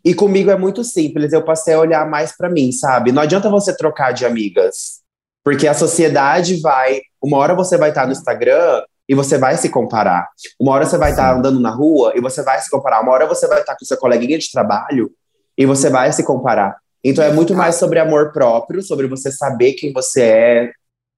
[0.03, 3.11] E comigo é muito simples, eu passei a olhar mais pra mim, sabe?
[3.11, 4.99] Não adianta você trocar de amigas,
[5.43, 7.01] porque a sociedade vai.
[7.21, 10.27] Uma hora você vai estar no Instagram e você vai se comparar.
[10.59, 13.01] Uma hora você vai estar andando na rua e você vai se comparar.
[13.01, 15.11] Uma hora você vai estar com seu coleguinha de trabalho
[15.57, 16.77] e você vai se comparar.
[17.03, 20.71] Então é muito mais sobre amor próprio, sobre você saber quem você é,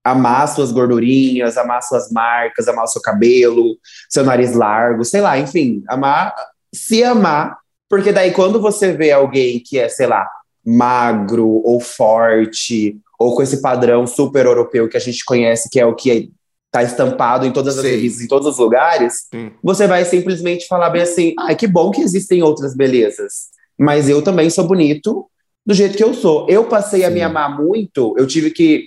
[0.03, 3.77] amar suas gordurinhas, amar suas marcas, amar o seu cabelo,
[4.09, 6.33] seu nariz largo, sei lá, enfim, amar,
[6.73, 7.57] se amar,
[7.91, 10.25] porque daí quando você vê alguém que é, sei lá,
[10.65, 15.85] magro ou forte, ou com esse padrão super europeu que a gente conhece, que é
[15.85, 16.31] o que
[16.71, 17.95] tá estampado em todas as Sei.
[17.95, 19.51] revistas, em todos os lugares, Sim.
[19.61, 23.49] você vai simplesmente falar bem assim: ai, que bom que existem outras belezas.
[23.77, 25.27] Mas eu também sou bonito
[25.65, 26.47] do jeito que eu sou.
[26.49, 27.15] Eu passei a Sim.
[27.15, 28.85] me amar muito, eu tive que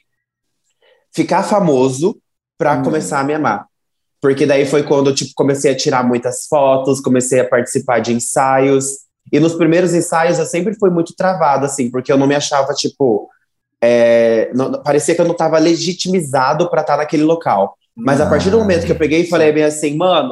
[1.14, 2.16] ficar famoso
[2.56, 2.82] para Hum.
[2.84, 3.66] começar a me amar.
[4.24, 8.14] Porque daí foi quando eu tipo, comecei a tirar muitas fotos, comecei a participar de
[8.14, 8.86] ensaios.
[9.30, 12.72] E nos primeiros ensaios eu sempre fui muito travado, assim, porque eu não me achava,
[12.72, 13.28] tipo.
[13.82, 17.76] é, não- parecia que eu não estava legitimizado para estar naquele local.
[17.94, 20.30] Mas a partir do momento que eu peguei e falei bem assim, mano,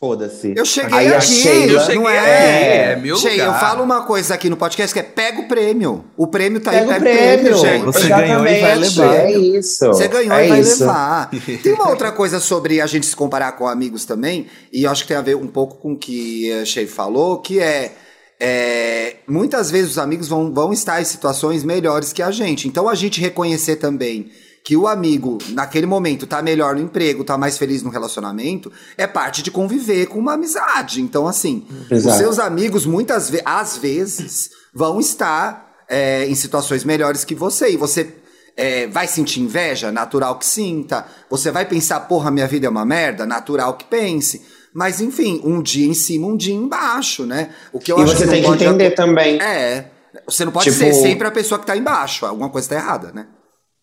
[0.00, 0.54] Foda-se.
[0.56, 2.92] Eu cheguei Aí a aqui, Sheila- Eu cheguei não aqui, é?
[2.92, 3.60] é meu eu lugar.
[3.60, 6.04] falo uma coisa aqui no podcast que é pega o prêmio.
[6.16, 7.02] O prêmio tá aí, Pega o pega
[7.42, 7.84] prêmio, gente.
[7.84, 9.14] Você ganhou e vai levar.
[9.16, 9.86] É isso.
[9.88, 10.80] Você ganhou é e vai isso.
[10.84, 11.30] levar.
[11.62, 15.02] Tem uma outra coisa sobre a gente se comparar com amigos também, e eu acho
[15.02, 17.90] que tem a ver um pouco com o que a Shea falou, que é,
[18.38, 22.68] é, muitas vezes os amigos vão, vão estar em situações melhores que a gente.
[22.68, 24.30] Então a gente reconhecer também
[24.68, 29.06] que o amigo, naquele momento, tá melhor no emprego, tá mais feliz no relacionamento, é
[29.06, 31.00] parte de conviver com uma amizade.
[31.00, 32.12] Então, assim, Exato.
[32.12, 37.70] os seus amigos, muitas vezes, às vezes, vão estar é, em situações melhores que você.
[37.70, 38.14] E você
[38.58, 39.90] é, vai sentir inveja?
[39.90, 41.06] Natural que sinta.
[41.30, 43.24] Você vai pensar, porra, minha vida é uma merda?
[43.24, 44.42] Natural que pense.
[44.74, 47.54] Mas, enfim, um dia em cima, um dia embaixo, né?
[47.72, 49.40] O que eu E acho você não tem que entender também.
[49.40, 49.92] É.
[50.26, 52.26] Você não pode Tipo- ser sempre a pessoa que tá embaixo.
[52.26, 53.28] Alguma coisa tá errada, né?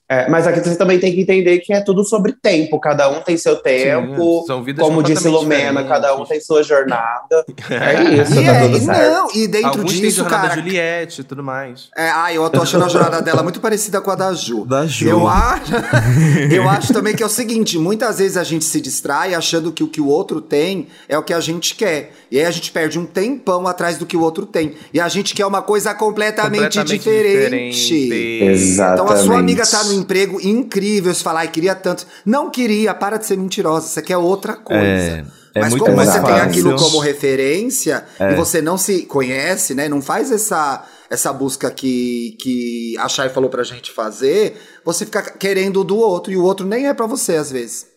[0.08, 2.80] É, mas aqui você também tem que entender que é tudo sobre tempo.
[2.80, 4.44] Cada um tem seu tempo.
[4.46, 5.90] são vidas Como disse Lumena, diferentes.
[5.90, 7.44] cada um tem sua jornada.
[7.70, 9.12] É isso, E, tá é, tudo e certo.
[9.12, 10.62] não, e dentro Alguns disso, jornada cara.
[10.62, 11.90] Juliette e tudo mais.
[11.98, 14.64] É, ah, eu tô achando a jornada dela muito parecida com a da Ju.
[14.66, 15.10] Da Ju.
[15.10, 15.72] Eu acho,
[16.54, 19.84] eu acho também que é o seguinte: muitas vezes a gente se distrai achando que
[19.84, 22.12] o que o outro tem é o que a gente quer.
[22.32, 24.76] E aí a gente perde um tempão atrás do que o outro tem.
[24.94, 27.76] E a gente quer uma coisa completamente, Completamente diferente.
[27.88, 28.44] diferente.
[28.44, 29.02] Exatamente.
[29.04, 32.06] Então a sua amiga tá no emprego incrível, você fala, ai, queria tanto.
[32.26, 34.82] Não queria, para de ser mentirosa, você quer outra coisa.
[34.84, 36.50] É, é Mas muito como mais você tem fácil.
[36.50, 38.32] aquilo como referência É.
[38.32, 39.88] e você não se conhece, né?
[39.88, 45.22] Não faz essa, essa busca que, que a Chay falou pra gente fazer, você fica
[45.22, 47.88] querendo do outro e o outro nem é pra você às vezes.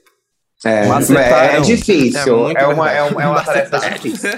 [0.65, 2.21] É, Mas é, difícil.
[2.21, 4.31] É muito É, uma, é, uma, é uma tarefa difícil.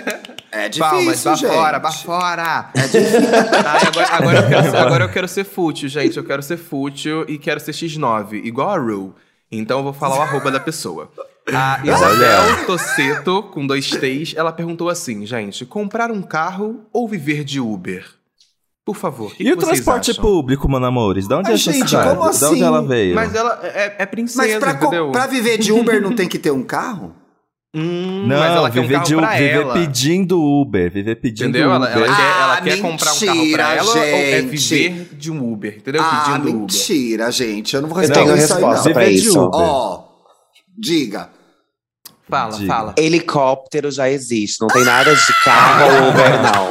[0.52, 1.46] É difícil, Palmas, gente.
[1.46, 2.70] fora, vá fora.
[2.74, 6.16] Ai, agora, agora eu quero, ser- agora eu quero ser fútil, gente.
[6.16, 9.14] Eu quero ser fútil e quero ser X9, igual a Ru.
[9.50, 11.10] Então eu vou falar o arroba da pessoa.
[11.52, 17.42] A Isabel Tosseto, com dois T's, ela perguntou assim, gente: comprar um carro ou viver
[17.44, 18.04] de Uber?
[18.84, 20.22] Por favor, que, E que o vocês transporte acham?
[20.24, 21.28] público, mano, amores?
[21.28, 22.08] Da onde Ai, é essa gente, cidade?
[22.10, 22.44] como assim?
[22.46, 23.14] onde ela veio?
[23.14, 25.12] Mas ela é, é princesa, Mas pra, entendeu?
[25.12, 27.14] pra viver de Uber não tem que ter um carro?
[27.72, 29.74] Hum, Não, mas ela quer um viver, carro de, pra viver ela.
[29.74, 30.90] pedindo Uber.
[30.92, 31.72] Viver pedindo Entendeu?
[31.72, 32.02] Ela, Uber.
[32.04, 34.50] ela quer, ela Ah, quer comprar um carro mentira, pra ela ou é gente.
[34.50, 35.76] viver de um Uber?
[35.76, 36.02] Entendeu?
[36.04, 36.54] ah, Pedindo Uber.
[36.60, 37.74] mentira, gente.
[37.76, 38.92] Eu não vou Eu responder tenho isso aí, resposta não.
[38.94, 39.40] pra Viver de isso.
[39.40, 39.60] Uber.
[39.60, 40.04] Ó,
[40.76, 41.30] diga.
[42.28, 42.66] Fala, Diga.
[42.72, 42.94] fala.
[42.96, 44.60] Helicóptero já existe.
[44.60, 46.70] Não tem nada de carro ou Uber, não.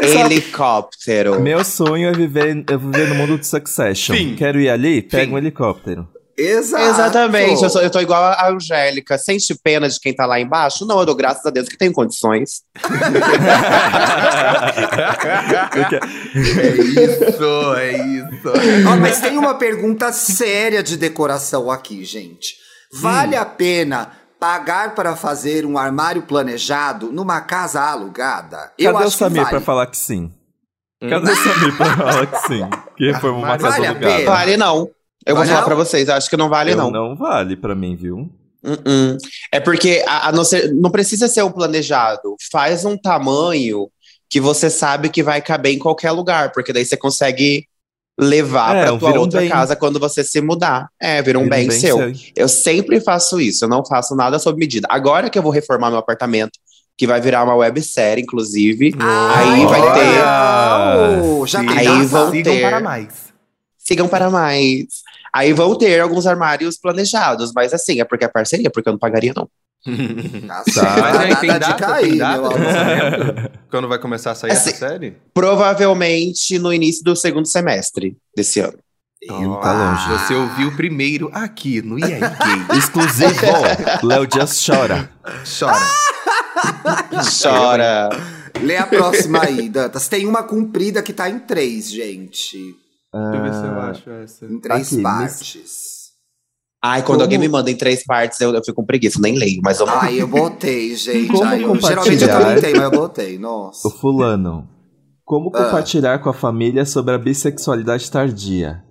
[0.24, 1.40] Helicóptero.
[1.40, 4.14] Meu sonho é viver, é viver no mundo de Succession.
[4.14, 4.36] Fim.
[4.36, 5.00] Quero ir ali?
[5.02, 5.32] Pega Fim.
[5.32, 6.08] um helicóptero.
[6.36, 6.84] Exato.
[6.84, 9.16] Exatamente, eu, sou- eu tô igual a Angélica.
[9.16, 10.84] Sente pena de quem tá lá embaixo?
[10.86, 12.62] Não, eu dou graças a Deus que tenho condições.
[12.74, 12.80] Eu
[16.34, 18.52] É isso, é isso.
[18.92, 22.54] Ó, mas tem uma pergunta séria de decoração aqui, gente.
[23.00, 28.72] Vale a pena pagar para fazer um armário planejado numa casa alugada?
[28.78, 29.50] Eu Cadê o acho que Samir vale.
[29.50, 30.30] pra falar que sim?
[31.00, 32.68] Cadê o Samir pra falar que sim?
[32.96, 34.24] Que foi uma Vale casa alugada.
[34.24, 34.88] Vale não.
[35.26, 36.90] Eu Vale vou falar pra vocês, acho que não vale Eu não.
[36.90, 38.30] não vale pra mim, viu?
[38.62, 39.16] Uh-uh.
[39.52, 42.34] É porque a, a não, ser- não precisa ser um planejado.
[42.50, 43.88] Faz um tamanho
[44.28, 47.66] que você sabe que vai caber em qualquer lugar, porque daí você consegue
[48.18, 49.48] levar É, pra um- tua um outra bem.
[49.48, 50.88] casa quando você se mudar.
[51.00, 51.98] É, vira um Vira bem, seu.
[52.36, 54.86] Eu sempre faço isso, eu não faço nada sob medida.
[54.90, 56.52] Agora que eu vou reformar meu apartamento,
[56.96, 58.94] que vai virar uma websérie, inclusive,
[59.34, 61.46] aí vai ter.
[61.46, 62.60] Já Aí vão Sigam ter.
[62.62, 63.33] para mais.
[63.84, 64.86] Sigam para mais.
[65.32, 68.98] Aí vão ter alguns armários planejados, mas assim, é porque é parceria, porque eu não
[68.98, 69.48] pagaria, não.
[70.46, 70.72] Tá Tá.
[70.72, 71.00] certo.
[71.00, 73.52] Mas aí, tem data, de cair, tem data?
[73.70, 75.16] Quando vai começar a sair Assim, essa série?
[75.34, 78.78] Provavelmente no início do segundo semestre desse ano.
[79.26, 80.08] Não, tá longe.
[80.26, 82.28] Você ouviu primeiro aqui no EA Gay.
[82.78, 83.46] Exclusivo.
[84.02, 85.10] Léo Just chora.
[85.58, 85.80] Chora.
[87.42, 88.08] Chora.
[88.60, 90.08] Lê a próxima aí, Dantas.
[90.08, 92.74] Tem uma comprida que tá em três, gente.
[93.14, 94.46] Deixa eu ver se eu acho essa.
[94.46, 95.94] Em três Aqui, partes.
[96.82, 99.38] Ai, quando Como- alguém me manda em três partes, eu, eu fico com preguiça, nem
[99.38, 101.28] leio, mas eu Ai, eu botei, gente.
[101.28, 103.38] Como Ai, eu, geralmente eu tenho, mas eu botei.
[103.38, 103.88] Nossa.
[103.88, 104.68] O fulano.
[105.24, 105.64] Como Ah.
[105.64, 108.82] compartilhar com a família sobre a bissexualidade tardia?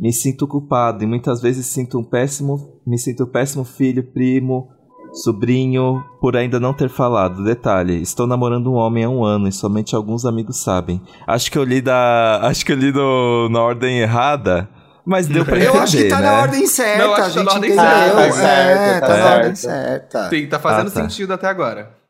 [0.00, 4.68] Me sinto culpado e muitas vezes sinto um péssimo, me sinto um péssimo filho, primo,
[5.12, 7.44] sobrinho, por ainda não ter falado.
[7.44, 11.00] Detalhe, estou namorando um homem há um ano e somente alguns amigos sabem.
[11.26, 14.68] Acho que eu li da, acho que eu li no- na ordem errada,
[15.04, 16.26] mas deu pra entender, Eu acho que tá né?
[16.30, 17.84] na ordem certa, Não, acho que tá gente na ordem entendeu.
[17.84, 18.14] certa.
[18.16, 20.12] Tá é, certo, tá tá na ordem certo.
[20.12, 20.30] certa.
[20.30, 21.00] Sim, tá fazendo Ah, tá.
[21.02, 22.01] sentido até agora.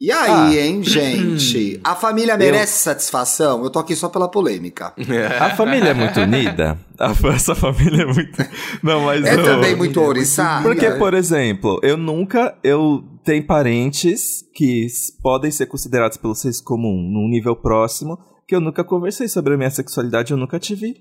[0.00, 0.54] E aí, Ah.
[0.66, 1.80] hein, gente?
[1.82, 3.64] A família merece satisfação?
[3.64, 4.94] Eu tô aqui só pela polêmica.
[5.40, 6.78] A família é muito unida.
[6.98, 8.38] A- essa família é muito.
[8.82, 9.24] Não, mas.
[9.24, 10.62] É eu- também muito ouriçada.
[10.62, 12.56] Porque, por exemplo, eu nunca.
[12.62, 14.86] Eu tenho parentes que
[15.20, 19.56] podem ser considerados pelo senso comum num nível próximo, que eu nunca conversei sobre a
[19.56, 20.94] minha sexualidade, eu nunca tive.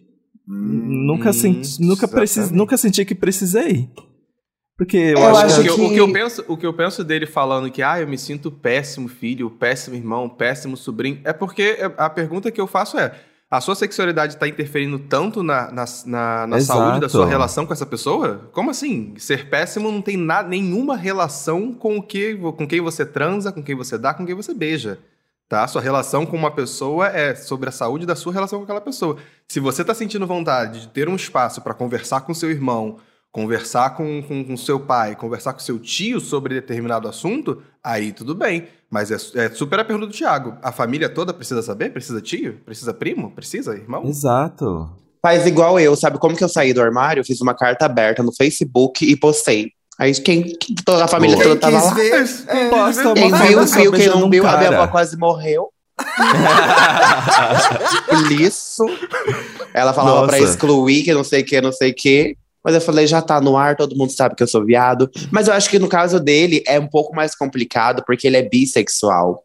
[0.48, 2.58] nunca, senti, nunca, precis, exatamente.
[2.58, 3.90] nunca senti que precisei.
[4.78, 5.70] Porque eu, Eu acho, acho que.
[5.72, 8.08] o, que, o que eu penso, o que eu penso dele falando que ah, eu
[8.08, 13.00] me sinto péssimo filho, péssimo irmão, péssimo sobrinho, é porque a pergunta que eu faço
[13.00, 13.12] é:
[13.50, 17.74] a sua sexualidade está interferindo tanto na, na, na, na saúde da sua relação com
[17.74, 18.50] essa pessoa?
[18.54, 19.16] Como assim?
[19.18, 23.64] Ser péssimo não tem nada, nenhuma relação com o que, com quem você transa, com
[23.64, 25.00] quem você dá, com quem você beija.
[25.50, 25.66] Tá?
[25.66, 29.16] Sua relação com uma pessoa é sobre a saúde da sua relação com aquela pessoa.
[29.48, 32.98] Se você está sentindo vontade de ter um espaço para conversar com seu irmão,
[33.32, 38.34] conversar com, com, com seu pai, conversar com seu tio sobre determinado assunto, aí tudo
[38.34, 38.68] bem.
[38.90, 40.58] Mas é, é super a pergunta do Thiago.
[40.62, 41.92] A família toda precisa saber?
[41.92, 42.60] Precisa tio?
[42.66, 43.32] Precisa primo?
[43.32, 44.06] Precisa irmão?
[44.08, 44.90] Exato.
[45.22, 47.20] Faz igual eu, sabe como que eu saí do armário?
[47.22, 49.72] Eu fiz uma carta aberta no Facebook e postei.
[50.00, 51.48] Aí quem, quem- toda a família Boa.
[51.50, 51.94] toda tava lá.
[51.94, 52.24] ver.
[52.48, 53.92] É, Posta uma Quem viu, viu.
[53.92, 54.84] Quem não viu, a minha cara.
[54.84, 55.70] avó quase morreu.
[58.40, 58.84] Isso.
[59.74, 60.28] Ela falava Nossa.
[60.28, 62.38] pra excluir, que não sei o que, não sei o que.
[62.68, 65.10] Mas eu falei, já tá no ar, todo mundo sabe que eu sou viado.
[65.32, 68.42] Mas eu acho que no caso dele é um pouco mais complicado, porque ele é
[68.42, 69.42] bissexual.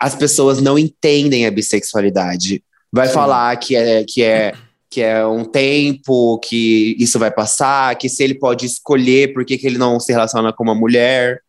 [0.00, 2.64] As pessoas não entendem a bissexualidade.
[2.90, 4.54] Vai falar que é, que é
[4.88, 9.58] que é um tempo, que isso vai passar, que se ele pode escolher por que
[9.58, 11.40] que ele não se relaciona com uma mulher.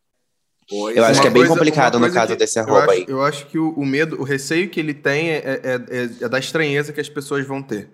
[0.70, 2.82] Pois Eu acho Uma que é bem coisa- complicado no caso que desse eu arroba
[2.82, 3.06] acho, aí.
[3.08, 6.28] Eu acho que o, o medo, o receio que ele tem é, é- é- é
[6.28, 7.90] da estranheza que as pessoas vão ter.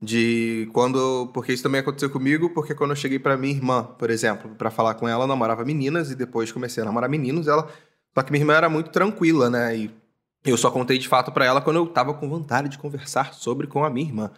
[0.00, 1.28] De quando.
[1.32, 4.70] Porque isso também aconteceu comigo, porque quando eu cheguei pra minha irmã, por exemplo, pra
[4.70, 7.48] falar com ela, eu namorava meninas e depois comecei a namorar meninos.
[7.48, 7.68] Ela.
[8.14, 9.76] Só que minha irmã era muito tranquila, né?
[9.76, 9.90] E
[10.44, 13.66] eu só contei de fato pra ela quando eu tava com vontade de conversar sobre
[13.66, 14.30] com a minha irmã.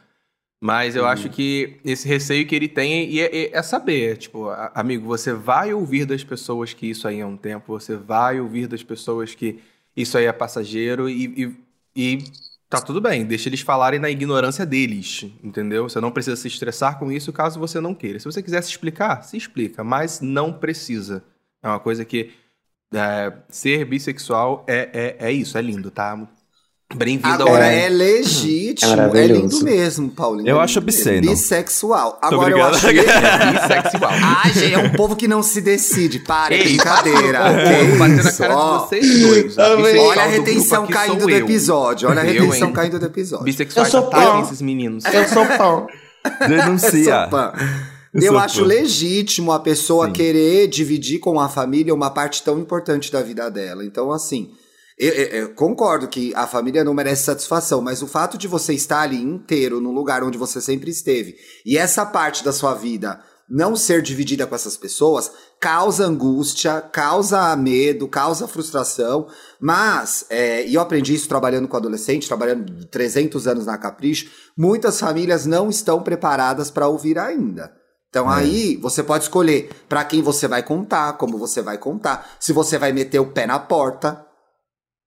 [0.60, 4.72] Mas eu acho que esse receio que ele tem é, é- é saber, tipo, a-
[4.74, 8.66] amigo, você vai ouvir das pessoas que isso aí é um tempo, você vai ouvir
[8.66, 9.60] das pessoas que
[9.96, 11.56] isso aí é passageiro e,
[11.96, 12.24] e, e
[12.68, 15.88] tá tudo bem, deixa eles falarem na ignorância deles, entendeu?
[15.88, 18.18] Você não precisa se estressar com isso caso você não queira.
[18.18, 21.24] Se você quiser se explicar, se explica, mas não precisa.
[21.62, 22.32] É uma coisa que
[22.92, 26.28] é, ser bissexual é, é, é isso, é lindo, tá?
[26.96, 27.84] Bem-vindo ao Agora É.
[27.84, 30.48] é legítimo, É é, lindo mesmo, Paulinho.
[30.48, 30.88] Eu é acho mesmo.
[31.00, 31.30] obsceno.
[31.30, 32.18] Bissexual.
[32.22, 33.12] Agora eu acho legítimo.
[33.60, 34.10] bissexual.
[34.10, 36.20] Ai, gente, é um povo que não se decide.
[36.20, 37.40] Para, é Ei, brincadeira.
[37.52, 37.58] Vou
[37.92, 39.42] Que bater na isso, cara de vocês dois.
[39.44, 41.36] Bissexual Olha a retenção caindo do eu.
[41.36, 42.08] episódio.
[42.08, 43.44] Olha a Eu, retenção caindo do episódio.
[43.44, 44.40] Bissexuais Eu sou pão.
[44.40, 45.04] esses meninos.
[45.04, 45.86] Eu sou pão.
[46.48, 47.28] Denuncia.
[48.14, 48.66] Eu Eu sou acho fã.
[48.66, 50.12] legítimo a pessoa Sim.
[50.14, 53.84] querer dividir com a família uma parte tão importante da vida dela.
[53.84, 54.50] Então, assim,
[54.98, 58.72] eu, eu- eu concordo que a família não merece satisfação, mas o fato de você
[58.74, 63.20] estar ali inteiro, num lugar onde você sempre esteve, e essa parte da sua vida
[63.50, 69.26] não ser dividida com essas pessoas, causa angústia, causa medo, causa frustração.
[69.58, 75.00] Mas, é, e eu aprendi isso trabalhando com adolescente, trabalhando 300 anos na Capricho, muitas
[75.00, 77.72] famílias não estão preparadas para ouvir ainda.
[78.10, 82.52] Então aí você pode escolher para quem você vai contar, como você vai contar, se
[82.52, 84.26] você vai meter o pé na porta,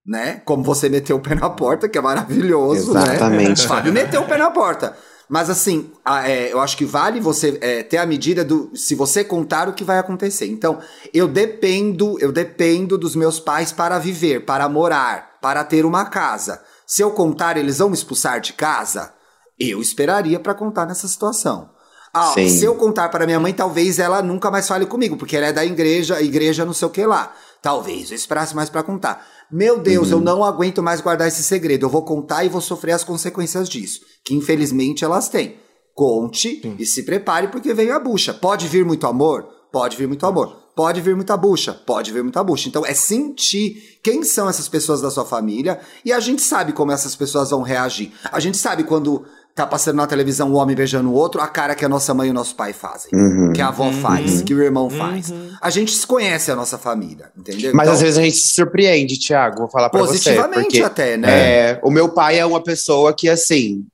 [0.05, 0.41] né?
[0.45, 3.01] Como você meteu o pé na porta, que é maravilhoso, né?
[3.15, 3.67] Exatamente.
[3.67, 4.95] Fábio meteu o pé na porta.
[5.29, 8.95] Mas assim, a- é, eu acho que vale você é, ter a medida do se
[8.95, 10.47] você contar o que vai acontecer.
[10.47, 10.79] Então,
[11.13, 16.61] eu dependo, eu dependo dos meus pais para viver, para morar, para ter uma casa.
[16.85, 19.13] Se eu contar, eles vão me expulsar de casa?
[19.57, 21.69] Eu esperaria para contar nessa situação.
[22.13, 25.45] Ah, se eu contar para minha mãe, talvez ela nunca mais fale comigo, porque ela
[25.45, 27.31] é da igreja, igreja não sei o que lá.
[27.62, 29.26] Talvez eu esperasse mais para contar.
[29.52, 31.86] Meu Deus, eu não aguento mais guardar esse segredo.
[31.86, 35.58] Eu vou contar e vou sofrer as consequências disso, que infelizmente elas têm.
[35.93, 38.34] Conte e se prepare porque veio a bucha.
[38.34, 39.43] Pode vir muito amor?
[39.71, 40.62] Pode vir muito amor.
[40.76, 41.74] Pode vir muita bucha?
[41.74, 42.67] Pode vir muita bucha.
[42.67, 46.91] Então é sentir quem são essas pessoas da sua família e a gente sabe como
[46.91, 48.12] essas pessoas vão reagir.
[48.32, 51.75] A gente sabe quando tá passando na televisão um homem beijando o outro, a cara
[51.75, 53.11] que a nossa mãe e o nosso pai fazem.
[53.13, 53.51] Uhum.
[53.53, 55.31] Que a avó faz, que o irmão faz.
[55.61, 57.71] A gente conhece a nossa família, entendeu?
[57.73, 59.57] Mas Então, às vezes a gente se surpreende, Thiago.
[59.59, 60.13] Vou falar pra você.
[60.13, 61.29] positivamente até, né?
[61.29, 63.85] é, o meu pai é uma pessoa que, assim,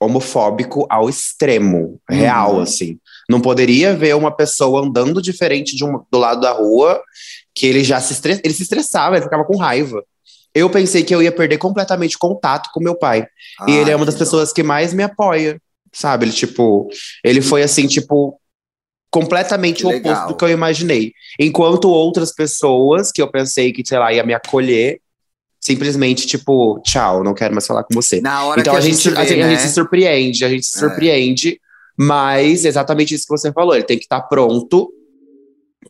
[0.00, 2.16] homofóbico ao extremo, Uhum.
[2.16, 2.98] real, assim.
[3.28, 7.00] Não poderia ver uma pessoa andando diferente de um, do lado da rua
[7.54, 10.02] que ele já se, estre- ele se estressava, ele ficava com raiva.
[10.54, 13.26] Eu pensei que eu ia perder completamente contato com meu pai.
[13.66, 15.60] e ele é Ai, uma das pessoas que mais me apoia,
[15.92, 16.26] sabe?
[16.26, 16.88] Ele, tipo,
[17.24, 18.38] ele foi assim, tipo,
[19.10, 21.12] completamente o oposto do que eu imaginei.
[21.38, 25.00] Enquanto outras pessoas que eu pensei que, sei lá, ia me acolher,
[25.60, 28.20] simplesmente, tipo, tchau, não quero mais falar com você.
[28.20, 29.50] Na hora Então que a, gente, vê, a né?
[29.50, 30.80] gente se surpreende, a gente se É.
[30.80, 31.60] surpreende,
[31.96, 34.92] mas exatamente isso que você falou, ele tem que estar pronto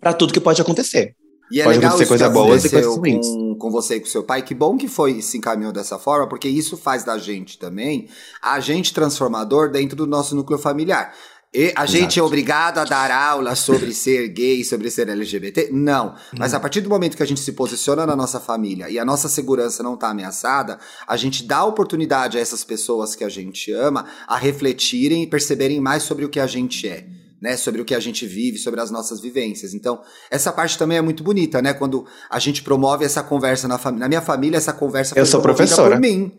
[0.00, 1.14] pra tudo que pode acontecer.
[1.52, 3.26] E é Pode legal acontecer coisa boas e coisas ruins.
[3.26, 4.40] com, com você e com seu pai.
[4.40, 8.08] Que bom que foi se encaminhou dessa forma, porque isso faz da gente também
[8.40, 11.14] agente transformador dentro do nosso núcleo familiar.
[11.54, 15.68] E a gente é obrigado a dar aula sobre ser gay, sobre ser LGBT?
[15.70, 16.14] Não.
[16.38, 19.04] Mas a partir do momento que a gente se posiciona na nossa família e a
[19.04, 23.70] nossa segurança não está ameaçada, a gente dá oportunidade a essas pessoas que a gente
[23.70, 27.04] ama a refletirem e perceberem mais sobre o que a gente é.
[27.42, 29.74] Né, sobre o que a gente vive, sobre as nossas vivências.
[29.74, 30.00] Então,
[30.30, 31.74] essa parte também é muito bonita, né?
[31.74, 34.04] Quando a gente promove essa conversa na família.
[34.04, 35.96] Na minha família, essa conversa Eu foi sou promovida professora.
[35.96, 36.32] por mim.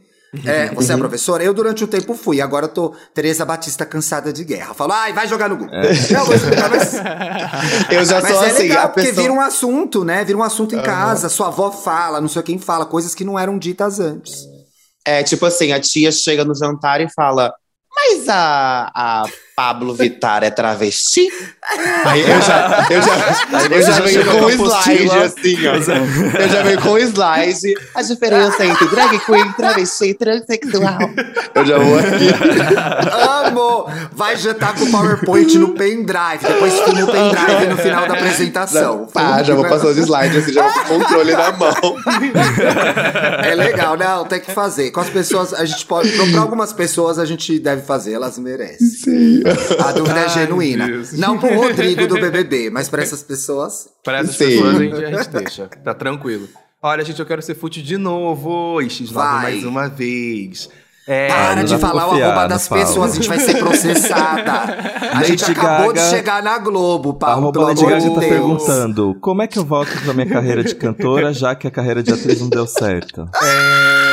[0.45, 1.43] É, você é professora?
[1.43, 2.41] Eu, durante um tempo, fui.
[2.41, 4.73] Agora eu tô Tereza Batista cansada de guerra.
[4.73, 5.75] Falo, ai, vai jogar no Google.
[6.09, 6.93] Não, vou explicar, mas,
[7.91, 9.21] Eu já mas sou é assim, legal, a porque pessoa...
[9.21, 10.23] vira um assunto, né?
[10.23, 11.29] Vira um assunto em casa.
[11.29, 14.47] Sua avó fala, não sei quem fala, coisas que não eram ditas antes.
[15.05, 17.53] É tipo assim, a tia chega no jantar e fala:
[17.95, 21.29] Mas a, a Pablo Vittar é travesti?
[22.05, 25.73] Aí eu já, eu já, eu já venho com um slide assim, ó.
[26.39, 27.75] Eu já venho com um slide.
[27.93, 30.97] A diferença entre drag queen, travesti e transexual.
[31.53, 32.29] Eu já vou aqui.
[33.47, 33.85] Amo!
[34.11, 36.39] Vai jantar com o PowerPoint no pendrive.
[36.41, 39.05] Depois filma o pendrive no final da apresentação.
[39.05, 41.73] Tá, já vou passando os slides assim, já vou com o controle na mão.
[43.43, 44.89] É legal, não, tem que fazer.
[44.91, 46.11] Com as pessoas, a gente pode.
[46.31, 48.87] Para algumas pessoas, a gente deve fazer, elas merecem.
[48.87, 49.42] Sim.
[49.85, 50.87] A dúvida é Ai, genuína.
[50.87, 51.13] Deus.
[51.13, 53.87] Não pro Rodrigo do BBB, mas para essas pessoas.
[54.03, 54.45] Para essas Sim.
[54.47, 55.67] pessoas a gente, a gente deixa.
[55.83, 56.47] Tá tranquilo.
[56.81, 58.81] Olha, gente, eu quero ser fútil de novo.
[58.81, 59.41] E X9 Vai.
[59.43, 60.69] mais uma vez.
[61.05, 62.81] É, Para de falar o confiar, arroba não das fala.
[62.81, 64.51] pessoas, a gente vai ser processada.
[65.11, 67.35] A Lady gente acabou de Gaga- chegar na Globo, Paulo.
[67.39, 70.63] Arroba pelo Lady Gaga de tá perguntando como é que eu volto pra minha carreira
[70.63, 73.27] de cantora, já que a carreira de atriz não deu certo.
[73.41, 74.12] É...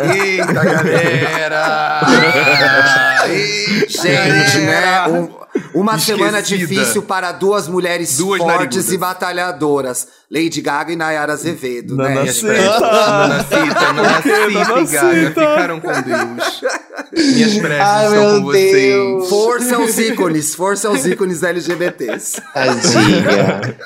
[0.00, 2.00] Eita, galera!
[3.28, 4.80] Eita, Gente, né?
[4.80, 5.08] galera!
[5.10, 6.66] um- uma semana Esquecida.
[6.66, 8.92] difícil para duas mulheres Duas fortes narigudas.
[8.92, 10.08] e batalhadoras.
[10.30, 12.08] Lady Gaga e Nayara Azevedo, né?
[12.08, 12.34] Nana gente?
[12.40, 12.80] Cita.
[12.80, 15.00] Nanacita, Nanacita e Nanacita?
[15.02, 16.62] Gaga ficaram com Deus.
[17.12, 18.72] Minhas preces Ai, estão com vocês.
[18.72, 19.28] Deus.
[19.28, 22.42] Força aos ícones, força aos ícones LGBTs.
[22.52, 23.76] Tadinha.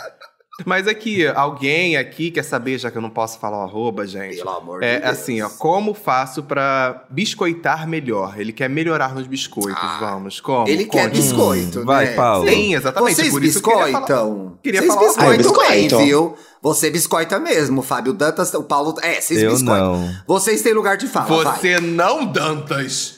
[0.67, 4.39] Mas aqui, alguém aqui quer saber, já que eu não posso falar o arroba, gente.
[4.39, 5.13] Pelo amor de É Deus.
[5.13, 8.35] assim, ó, como faço pra biscoitar melhor?
[8.41, 10.41] Ele quer melhorar nos biscoitos, Ah, vamos.
[10.41, 10.69] Como?
[10.69, 11.17] Ele quer Conte.
[11.17, 12.15] biscoito, Hum, vai, né?
[12.15, 12.49] Paulo.
[12.49, 13.15] Sim, exatamente.
[13.15, 14.59] Vocês por isso eu queria falar- biscoitam?
[14.63, 15.99] queria Vocês falar o biscoitam bem, Biscoito.
[16.05, 16.37] viu?
[16.61, 18.97] Você biscoita mesmo, Fábio Dantas, o Paulo...
[19.01, 19.93] É, vocês Eu biscoitam.
[20.01, 20.11] não.
[20.27, 21.57] Vocês têm lugar de fala, vai.
[21.59, 23.17] Você não, Dantas!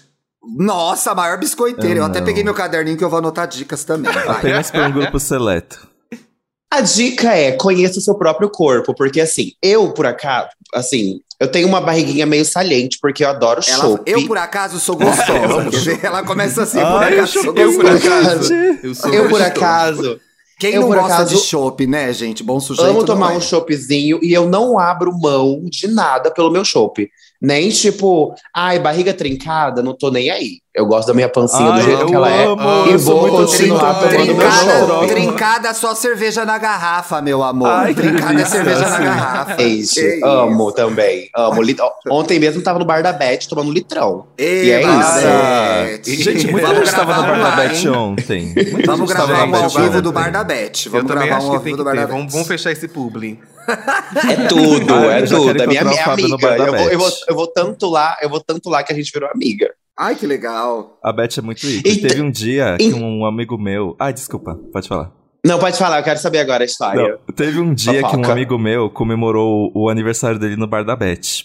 [0.56, 1.96] Nossa, a maior biscoiteira.
[2.00, 4.12] Eu, Eu até peguei meu caderninho que eu vou anotar dicas também.
[4.12, 4.28] Vai.
[4.28, 5.88] Apenas para um grupo seleto.
[6.70, 11.50] A dica é conheça o seu próprio corpo, porque assim, eu por acaso, assim, eu
[11.50, 14.02] tenho uma barriguinha meio saliente, porque eu adoro Ela, chopp.
[14.06, 15.98] eu, por acaso, sou gostosa.
[16.04, 18.22] Ela começa assim, por Ai, acaso, eu sou Eu, por gostosa.
[18.22, 18.54] acaso.
[18.54, 20.20] Eu sou Eu, por acaso,
[20.60, 22.44] Quem eu, não gosta acaso, de chopp, né, gente?
[22.44, 23.36] Bom sujeito amo tomar é.
[23.38, 27.10] um choppzinho e eu não abro mão de nada pelo meu chopp.
[27.40, 30.60] Nem tipo, ai, barriga trincada, não tô nem aí.
[30.72, 32.44] Eu gosto da minha pancinha do Ai, jeito eu que ela é.
[32.46, 34.26] amo, e vou continuar tomando também.
[34.26, 35.06] meu Trincada, chopp.
[35.08, 37.68] trincada só cerveja na garrafa, meu amor.
[37.68, 39.04] Ai, trincada é cerveja na assim.
[39.04, 39.56] garrafa.
[39.58, 40.76] Gente, Que amo isso.
[40.76, 41.28] também.
[41.36, 41.60] Amo.
[41.60, 44.28] Lit- Ontem mesmo tava no bar da Beth tomando litrão.
[44.38, 46.02] Ei, E é Beth.
[46.04, 48.54] Gente, muita gente tava no bar da Beth ontem.
[48.86, 50.88] Vamos gravar no um ao vivo do bar da Beth.
[50.88, 52.32] Vamos gravar um ao vivo do bar da Vamos, Beth.
[52.32, 53.40] vamos fechar esse publi.
[54.28, 55.62] É tudo, é tudo.
[55.62, 56.48] É minha, minha amiga.
[56.56, 59.10] Eu vou, eu, vou, eu vou tanto lá, eu vou tanto lá que a gente
[59.12, 59.70] virou amiga.
[60.00, 60.98] Ai, que legal.
[61.04, 61.82] A Beth é muito ícone.
[61.84, 62.08] Eita.
[62.08, 63.94] Teve um dia que um amigo meu.
[63.98, 65.12] Ai, desculpa, pode falar.
[65.44, 67.02] Não, pode falar, eu quero saber agora a história.
[67.02, 68.32] Não, teve um dia que um Fofoca.
[68.32, 71.44] amigo meu comemorou o aniversário dele no bar da Beth.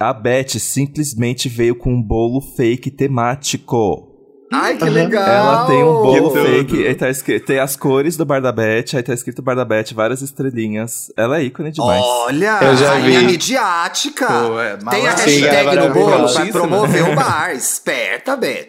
[0.00, 4.07] A Beth simplesmente veio com um bolo fake temático.
[4.52, 5.28] Ai, que legal.
[5.28, 8.94] Ela tem um bolo fake, aí tá escrito, tem as cores do bar da Beth,
[8.94, 11.12] aí tá escrito bar da Beth, várias estrelinhas.
[11.16, 12.02] Ela é ícone demais.
[12.02, 13.26] Olha, Eu já rainha vi.
[13.26, 14.26] midiática.
[14.26, 17.54] Pô, é, Tem a ela é hashtag no bolo pra promover o bar.
[17.54, 18.68] Esperta, Beth.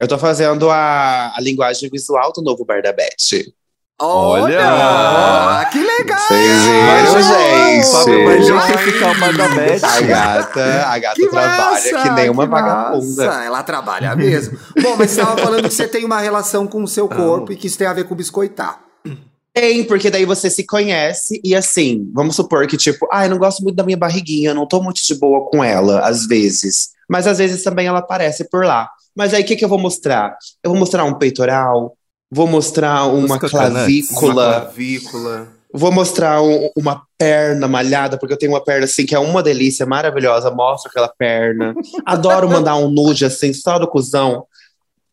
[0.00, 3.46] Eu tô fazendo a, a linguagem visual do novo bar da Beth.
[4.04, 4.58] Olha!
[4.58, 5.64] Olha!
[5.66, 6.18] Que legal!
[6.18, 8.44] Vocês viram, gente?
[8.44, 9.84] Gentrificar o bar da Beth.
[9.84, 13.26] A gata, a gata Que trabalha massa, que nem uma que vagabunda.
[13.26, 13.44] massa.
[13.44, 14.58] Ela trabalha mesmo.
[14.82, 17.56] Bom, mas você estava falando que você tem uma relação com o seu corpo e
[17.56, 18.80] que isso tem a ver com biscoitar.
[19.54, 23.38] Tem, porque daí você se conhece e assim, vamos supor que tipo, ah, eu não
[23.38, 26.88] gosto muito da minha barriguinha, eu não tô muito de boa com ela, às vezes.
[27.08, 28.88] Mas às vezes também ela aparece por lá.
[29.14, 30.34] Mas aí o que, que eu vou mostrar?
[30.64, 31.94] Eu vou mostrar um peitoral,
[32.34, 33.52] Vou mostrar uma coconuts.
[33.52, 34.60] Uma clavícula.
[34.62, 35.48] clavícula.
[35.74, 39.42] Vou mostrar um- uma perna malhada, porque eu tenho uma perna assim que é uma
[39.42, 40.50] delícia, maravilhosa.
[40.50, 41.74] Mostro aquela perna.
[42.06, 44.44] Adoro mandar um nude assim, só do cuzão.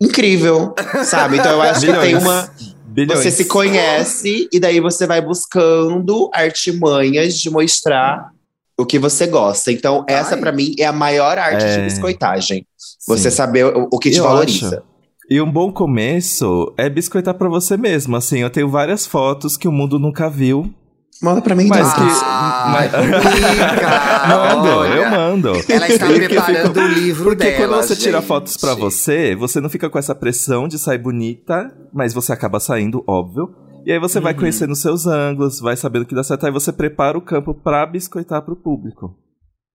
[0.02, 1.38] Incrível, sabe?
[1.38, 2.50] Então eu acho que tem uma.
[2.86, 3.20] Bilhões.
[3.20, 8.30] Você se conhece e daí você vai buscando artimanhas de mostrar
[8.78, 9.72] o que você gosta.
[9.72, 11.76] Então, essa pra mim é a maior arte É.
[11.78, 12.66] de biscoitagem.
[12.78, 12.98] Sim.
[13.08, 14.68] Você saber o, o que te Eu valoriza.
[14.78, 14.89] acho.
[15.30, 18.16] E um bom começo é biscoitar pra você mesmo.
[18.16, 20.74] Assim, eu tenho várias fotos que o mundo nunca viu.
[21.22, 22.06] Manda pra mim, Mas Jessica.
[22.06, 22.92] que- Ah, mas-
[24.56, 24.94] Mando, olha.
[24.94, 25.50] eu mando.
[25.70, 28.28] Ela está Porque preparando fica- o livro Porque dela, quando você tira gente.
[28.28, 32.60] fotos pra você, você não fica com essa pressão de sair bonita, mas você acaba
[32.60, 33.54] saindo, óbvio.
[33.86, 34.40] E aí você vai Uhum.
[34.40, 37.86] conhecendo os seus ângulos, vai sabendo que dá certo, aí você prepara o campo pra
[37.86, 39.14] biscoitar pro público.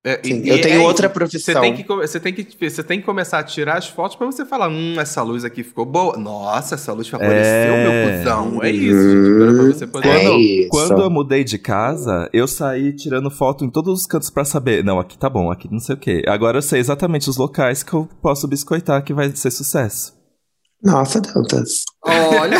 [0.06, 1.54] É, Sim, e- eu tenho é outra profissão.
[1.54, 4.26] Você tem, que, você, tem que, você tem que começar a tirar as fotos pra
[4.26, 6.18] você falar: hum, essa luz aqui ficou boa.
[6.18, 7.88] Nossa, essa luz favoreceu É.
[7.88, 8.62] meu cuzão.
[8.62, 9.78] É isso, gente.
[9.78, 10.08] Você poder.
[10.10, 10.68] É Quando, isso.
[10.68, 14.84] quando eu mudei de casa, eu saí tirando foto em todos os cantos pra saber,
[14.84, 16.22] não, aqui tá bom, aqui não sei o quê.
[16.28, 20.12] Agora eu sei exatamente os locais que eu posso biscoitar que vai ser sucesso.
[20.82, 21.82] Nossa, Dantas.
[22.06, 22.58] Olha.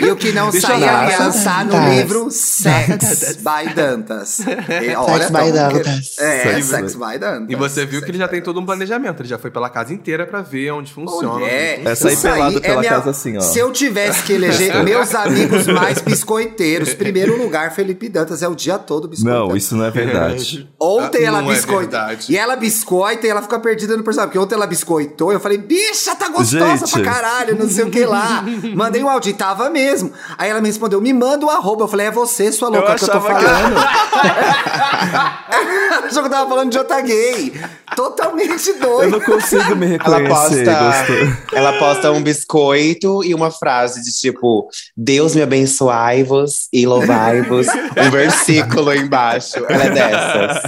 [0.00, 1.04] e o que não Deixa sai eu é dar.
[1.04, 1.94] aliançar no Dantas.
[1.96, 4.40] livro Sex by Dantas.
[4.86, 6.18] E, olha, Sex by Dantas.
[6.18, 7.46] É, Sex by Dantas.
[7.50, 9.20] E você viu que ele já tem todo um planejamento.
[9.22, 11.34] Ele já foi pela casa inteira pra ver onde funciona.
[11.38, 13.40] Mulher, onde Essa aí isso pelado é pela minha- casa assim, ó.
[13.40, 18.54] Se eu tivesse que eleger meus amigos mais biscoiteiros, primeiro lugar, Felipe Dantas é o
[18.54, 19.48] dia todo biscoitando.
[19.48, 20.68] Não, isso não é verdade.
[20.80, 21.80] Ontem Ah, ela não é biscoita.
[21.98, 22.32] verdade.
[22.32, 24.26] e ela biscoita e ela fica perdida no personagem.
[24.28, 26.92] Porque ontem ela biscoitou eu falei, bicha, tá gostosa Gente.
[26.92, 28.44] pra caralho, não sei o que lá.
[28.74, 30.12] Mandei um áudio, e tava mesmo.
[30.38, 31.84] Aí ela me respondeu, me manda o arroba.
[31.84, 33.76] Eu falei, é você, sua louca, que eu tô achava que falando.
[36.06, 37.52] Achou que eu tava falando de outra gay.
[37.94, 39.10] Totalmente Eu doido.
[39.12, 40.64] não consigo me Ela reconhecer.
[40.64, 41.58] posta, gostou.
[41.58, 47.66] ela posta um biscoito e uma frase de tipo: Deus me abençoai-vos e louvai-vos.
[47.68, 49.64] um versículo embaixo.
[49.68, 50.62] Ela é dessas.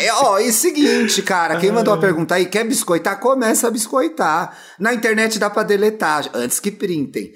[0.00, 3.18] É, ó, e seguinte, cara, quem mandou a pergunta aí, quer biscoitar?
[3.20, 4.52] Começa a biscoitar.
[4.78, 7.32] Na internet dá pra deletar, antes que printem.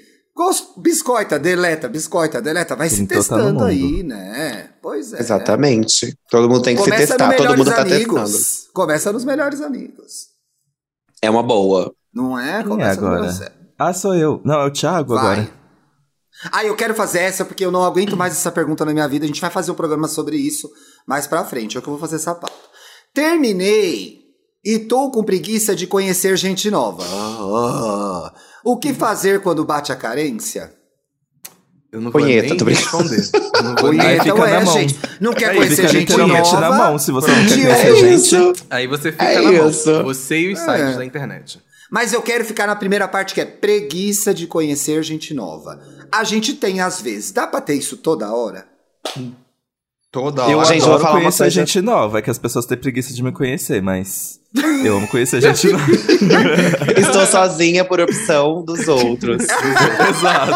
[0.77, 2.75] Biscoita, deleta, biscoita, deleta.
[2.75, 4.69] Vai se tá testando aí, né?
[4.81, 5.19] Pois é.
[5.19, 6.15] Exatamente.
[6.29, 7.35] Todo mundo tem que Começa se testar.
[7.35, 7.95] Todo mundo tá testando.
[7.95, 8.67] amigos.
[8.71, 10.27] Começa nos melhores amigos.
[11.21, 11.91] É uma boa.
[12.13, 12.59] Não é?
[12.59, 13.53] É Começa no agora?
[13.79, 14.39] Ah, sou eu.
[14.45, 15.25] Não, é o Thiago Vai.
[15.25, 15.49] agora.
[16.51, 19.25] Ah, eu quero fazer essa porque eu não aguento mais essa pergunta na minha vida.
[19.25, 20.69] A gente vai fazer um programa sobre isso
[21.07, 21.75] mais pra frente.
[21.75, 22.55] É o que eu vou fazer essa pauta.
[23.11, 24.26] Terminei
[24.63, 27.03] e tô com preguiça de conhecer gente nova.
[27.03, 28.33] Ah,
[28.63, 30.73] o que fazer quando bate a carência?
[31.91, 33.29] Eu não vou Punheta, nem responder.
[33.55, 34.73] Eu não vou nem- fica na ué, mão.
[34.73, 34.99] gente.
[35.21, 36.59] Não quer Aí conhecer gente nova?
[36.59, 38.63] na mão, se você não quer conhecer É gente.
[38.69, 39.69] Aí você fica É na mão.
[39.69, 40.03] isso.
[40.03, 40.65] Você e os É.
[40.77, 41.61] sites da internet.
[41.89, 45.79] Mas eu quero ficar na primeira parte que é preguiça de conhecer gente nova.
[46.11, 47.31] A gente tem às vezes.
[47.31, 48.67] Dá pra ter isso toda hora?
[50.11, 50.67] Toda Eu hora.
[50.67, 52.19] Gente, eu vou adoro falar uma conhecer coisa- gente nova.
[52.19, 54.39] É que as pessoas têm preguiça de me conhecer, mas...
[54.83, 55.85] Eu amo conhecer gente nova.
[56.97, 59.43] Estou sozinha por opção dos outros.
[60.09, 60.53] Exato.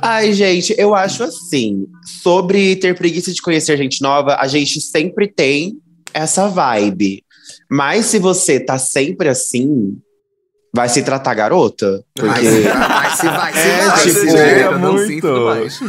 [0.00, 1.86] Ai, gente, eu acho assim.
[2.04, 5.78] Sobre ter preguiça de conhecer gente nova, a gente sempre tem
[6.12, 7.24] essa vibe.
[7.70, 9.98] Mas se você tá sempre assim,
[10.74, 12.04] vai se tratar garota.
[12.18, 13.98] Vai Porque se vai, se vai, se É, vai.
[14.02, 15.06] tipo, se não muito.
[15.06, 15.80] sinto mais.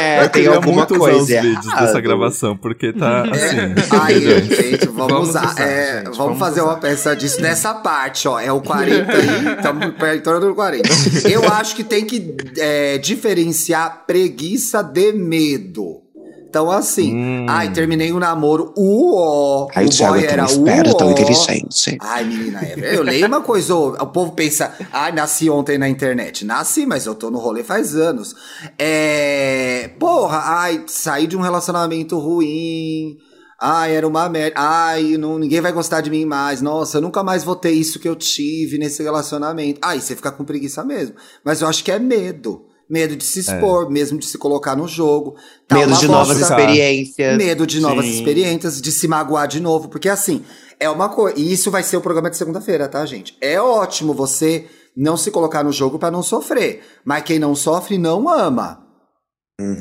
[0.00, 3.96] é, Eu tem alguma muito usar os coisa vídeos dessa gravação, porque tá assim.
[4.00, 5.46] Aí, gente, vamos, Vamos usar.
[5.52, 6.70] usar, é, gente, vamos, vamos fazer usar.
[6.70, 8.38] uma peça disso nessa parte, ó.
[8.38, 10.88] É o 40 aí, estamos perto do 40.
[11.28, 16.02] Eu acho que tem que é, diferenciar preguiça de medo.
[16.50, 17.46] Então, assim, Hum.
[17.48, 19.68] ai, terminei o namoro, uó.
[19.72, 21.12] Ai, o Thiago, boy era esperto, tão uó.
[21.12, 21.96] inteligente.
[22.00, 26.44] Ai, menina, é, eu leio uma coisa, o povo pensa, ai, nasci ontem na internet.
[26.44, 28.34] Nasci, mas eu tô no rolê faz anos.
[28.76, 29.90] É.
[30.00, 33.16] Porra, ai, saí de um relacionamento ruim.
[33.60, 34.54] Ai, era uma merda.
[34.58, 36.60] Ai, não, ninguém vai gostar de mim mais.
[36.60, 39.78] Nossa, eu nunca mais vou ter isso que eu tive nesse relacionamento.
[39.84, 41.14] Ai, você fica com preguiça mesmo.
[41.44, 42.64] Mas eu acho que é medo.
[42.90, 45.36] Medo de se expor, mesmo de se colocar no jogo.
[45.68, 47.36] Tá Medo de novas experiências.
[47.38, 48.12] Medo de novas Sim.
[48.18, 49.88] experiências, de se magoar de novo.
[49.88, 50.44] Porque assim,
[50.80, 51.38] é uma coisa.
[51.38, 53.36] E isso vai ser o programa de segunda-feira, tá, gente?
[53.40, 54.66] É ótimo você
[54.96, 56.82] não se colocar no jogo pra não sofrer.
[57.04, 58.84] Mas quem não sofre não ama.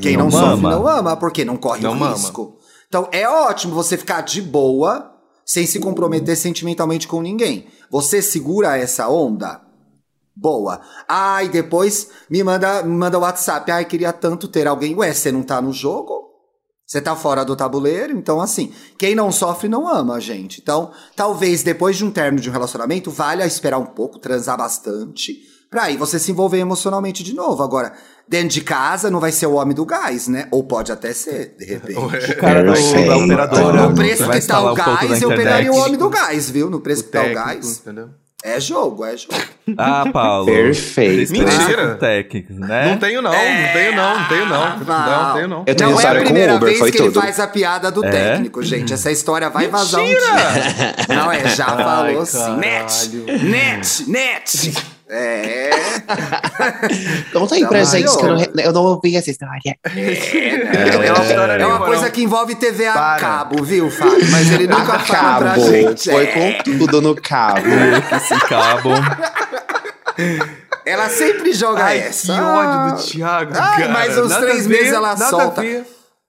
[0.02, 0.72] Quem não, Não sofre mama.
[0.76, 2.58] não ama, porque não corre Não o risco.
[2.88, 5.10] Então é ótimo você ficar de boa,
[5.46, 7.66] sem se comprometer sentimentalmente com ninguém.
[7.90, 9.62] Você segura essa onda?
[10.40, 10.80] Boa.
[11.08, 13.70] Ai, depois me manda, me manda WhatsApp.
[13.72, 14.96] Ai, queria tanto ter alguém.
[14.96, 16.30] Ué, você não tá no jogo?
[16.88, 20.60] Você tá fora do tabuleiro, então assim, quem não sofre não ama, gente.
[20.60, 25.38] Então, talvez depois de um término de um relacionamento, valha esperar um pouco, transar bastante,
[25.70, 27.62] pra aí você se envolver emocionalmente de novo.
[27.62, 27.94] Agora,
[28.28, 30.48] dentro de casa não vai ser o homem do gás, né?
[30.50, 32.00] Ou pode até ser, de repente.
[32.00, 33.90] O cara do, da operadora.
[33.90, 36.72] No preço que tá o um gás, da eu pegaria o homem do gás, viu?
[36.72, 37.82] No preço que tá o gás.
[37.82, 38.10] entendeu?
[38.44, 39.34] É jogo, é jogo.
[39.78, 40.48] Ah, Paulo.
[40.48, 41.32] Perfeito.
[41.32, 41.90] Mentira.
[41.92, 42.88] Com técnicos, né?
[42.88, 43.38] Não tenho não, não
[43.74, 44.80] tenho não, não tenho não.
[44.80, 45.64] Não, não tenho não.
[45.68, 47.22] Eu tenho não é a com primeira Uber, vez foi que ele tudo.
[47.22, 48.10] faz a piada do É?
[48.10, 48.92] técnico, gente.
[48.94, 50.18] Essa história vai vazar um dia.
[51.08, 52.56] Não, é, já falou sim.
[52.58, 53.10] Net,
[53.44, 54.74] net, net.
[55.12, 55.70] É.
[57.34, 59.76] Conta aí Não, pra gente, que eu não, eu- não ouvi essa história.
[59.84, 63.20] É, uma história é uma coisa que envolve TV a Para.
[63.20, 64.30] cabo, viu, Fábio?
[64.30, 66.12] Mas ele nunca fala pra gente.
[66.12, 66.54] Foi É.
[66.64, 67.62] com tudo no cabo.
[68.16, 68.90] Esse cabo.
[70.86, 72.34] Ela sempre joga Ai, essa.
[72.34, 73.90] que ódio do Thiago, Ai, cara.
[73.94, 75.64] mas uns Nada três a ver, meses ela a solta.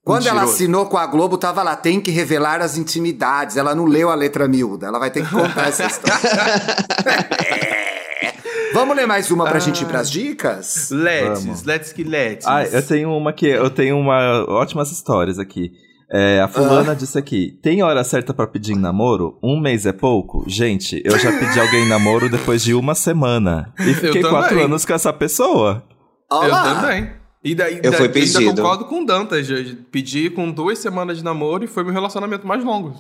[0.03, 0.55] Quando ela Mentiroso.
[0.55, 3.57] assinou com a Globo, tava lá, tem que revelar as intimidades.
[3.59, 6.19] Ela não leu a letra miúda, ela vai ter que contar essa história.
[7.47, 7.80] É.
[8.81, 10.89] Vamos ler mais uma pra gente ir pras dicas?
[10.91, 11.65] Let's, Vamos.
[11.65, 12.47] let's que let's.
[12.47, 15.71] Ah, eu tenho uma que eu tenho uma ótimas histórias aqui.
[16.11, 19.39] É, a fulana disse aqui: tem hora certa pra pedir em namoro?
[19.43, 20.45] Um mês é pouco?
[20.49, 23.71] Gente, eu já pedi alguém em namoro depois de uma semana.
[23.79, 25.85] E fiquei quatro anos com essa pessoa.
[26.31, 26.75] Eu Olá.
[26.81, 27.11] também.
[27.45, 28.57] E daí, Eu daí fui ainda pedido.
[28.63, 29.49] concordo com o Dantas.
[29.51, 29.59] Eu
[29.93, 32.95] pedi com duas semanas de namoro e foi meu relacionamento mais longo.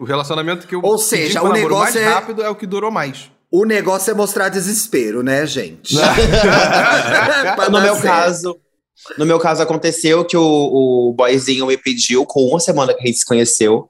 [0.00, 2.54] O relacionamento que eu Ou pedi seja, o namoro mais negócio é- rápido é o
[2.54, 3.30] que durou mais.
[3.50, 5.94] O negócio é mostrar desespero, né, gente?
[7.70, 8.02] No meu certo.
[8.02, 8.56] caso,
[9.16, 13.06] no meu caso aconteceu que o, o boyzinho me pediu com uma semana que a
[13.06, 13.88] gente se conheceu.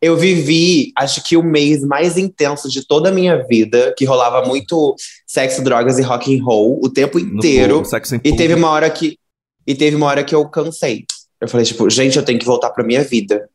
[0.00, 4.46] Eu vivi, acho que o mês mais intenso de toda a minha vida, que rolava
[4.46, 4.94] muito
[5.26, 7.74] sexo, drogas e rock and roll o tempo inteiro.
[7.74, 9.18] público, sexo em E teve uma hora que
[9.66, 11.04] e teve uma hora que eu cansei.
[11.40, 13.48] Eu falei tipo, gente, eu tenho que voltar pra minha vida.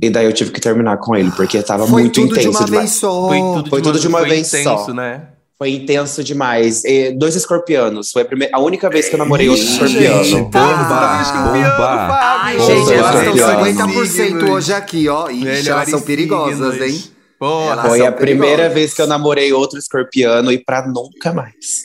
[0.00, 2.50] E daí eu tive que terminar com ele porque tava Foi muito tudo de intenso
[2.58, 2.80] uma demais.
[2.82, 3.28] vez só.
[3.28, 4.92] Foi tudo, Foi tudo de uma foi vez intenso, só.
[4.94, 5.22] né?
[5.58, 6.84] Foi intenso demais.
[6.84, 8.12] E dois escorpianos.
[8.12, 10.22] Foi a, primeira, a única vez que eu namorei outro escorpiano.
[10.22, 12.08] gente, bomba, escorpiano, bomba.
[12.08, 12.14] Fábio.
[12.44, 14.40] Ai, Ô, gente, elas estão escorpiano.
[14.46, 15.28] 50% hoje aqui, ó.
[15.28, 16.80] Ixi, elas são perigosas, signos.
[16.94, 17.04] hein?
[17.38, 17.72] Porra.
[17.72, 21.54] Elas Foi a primeira vez que eu namorei outro escorpiano e pra nunca mais.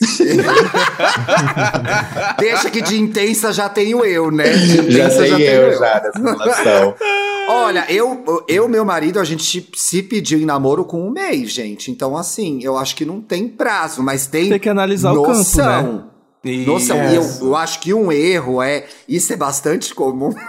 [2.38, 4.50] Deixa que de intensa já tenho eu, né?
[4.52, 6.94] De já intensa sei tenho eu já nessa relação.
[7.46, 11.90] Olha, eu, eu meu marido, a gente se pediu em namoro com um mês, gente.
[11.90, 15.38] Então, assim, eu acho que não tem prazo, mas tem, Tem que analisar o campo,
[15.38, 16.10] noção.
[16.44, 16.64] né?
[16.66, 17.10] Noção.
[17.10, 17.44] E eu, Isso.
[17.44, 18.86] eu acho que um erro é.
[19.08, 20.34] Isso é bastante comum.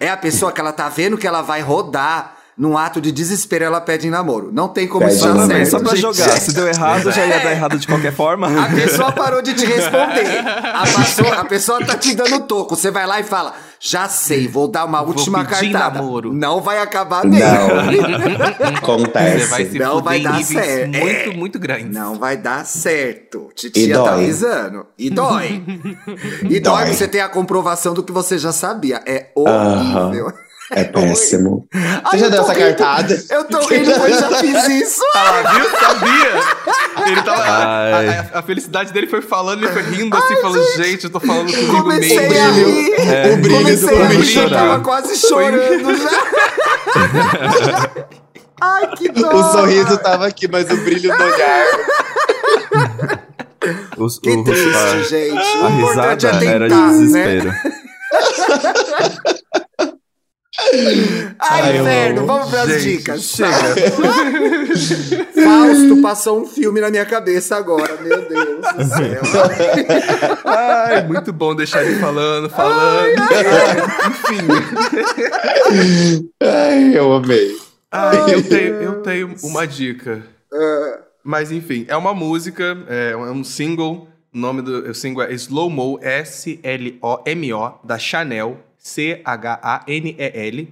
[0.00, 2.35] É a pessoa que ela tá vendo que ela vai rodar.
[2.58, 4.50] Num ato de desespero, ela pede em namoro.
[4.50, 5.70] Não tem como Pede isso dar certo.
[5.70, 6.00] Só pra gente.
[6.00, 6.40] jogar.
[6.40, 8.48] Se deu errado, já ia dar errado de qualquer forma.
[8.64, 10.40] A pessoa parou de te responder.
[10.76, 12.74] A pessoa, a pessoa tá te dando toco.
[12.74, 15.98] Você vai lá e fala: Já sei, vou dar uma última pedir cartada.
[15.98, 16.32] namoro.
[16.32, 17.40] Não vai acabar bem.
[17.40, 18.66] Não.
[18.76, 19.40] Acontece.
[19.40, 20.96] Você vai se Não vai dar certo.
[20.98, 21.34] muito, É.
[21.36, 21.92] muito grandes.
[21.94, 23.48] Não vai dar certo.
[23.52, 24.24] E Titia tá dói.
[24.24, 24.86] avisando.
[24.98, 25.62] E dói.
[26.48, 26.94] E dói, Dói.
[26.94, 29.02] você ter a comprovação do que você já sabia.
[29.06, 30.32] É horrível.
[30.72, 31.66] É péssimo.
[31.72, 32.76] Ai, Você já eu deu essa rindo.
[32.76, 33.24] cartada?
[33.30, 35.00] Eu tô rindo, mas eu já fiz isso.
[35.14, 35.70] Ah, viu?
[35.78, 36.32] Sabia?
[37.06, 37.42] Ele tava.
[37.42, 38.08] a- Ai.
[38.08, 41.52] A, a felicidade dele foi falando, ele foi rindo assim, falando, gente, eu tô falando
[41.52, 42.46] comigo Comecei mesmo.
[42.46, 42.92] a rir.
[42.98, 44.50] É, o brilho Comecei do a rir, chorar.
[44.50, 46.10] tava quase chorando já.
[48.60, 49.28] Ai, que dó.
[49.34, 51.66] O sorriso tava aqui, mas o brilho no olhar.
[53.98, 55.38] Os- Que o- triste, a- gente.
[55.38, 57.60] A importante risada é era tentar, de né?
[61.38, 62.26] Ai, Ai, inferno, amo.
[62.26, 63.22] vamos pras Gente, dicas.
[63.22, 63.50] Chega.
[65.44, 69.22] Fausto passou um filme na minha cabeça agora, meu Deus do céu.
[70.44, 73.14] Ai, muito bom deixar ele falando, falando.
[76.42, 77.56] Ai, eu amei.
[77.90, 80.22] Ah, eu tenho, eu tenho uma dica.
[81.22, 84.08] Mas enfim, é uma música, é um single.
[84.34, 90.68] O nome do o single é Slow Mo, S-L-O-M-O, da Chanel, C-H-A-N-E-L.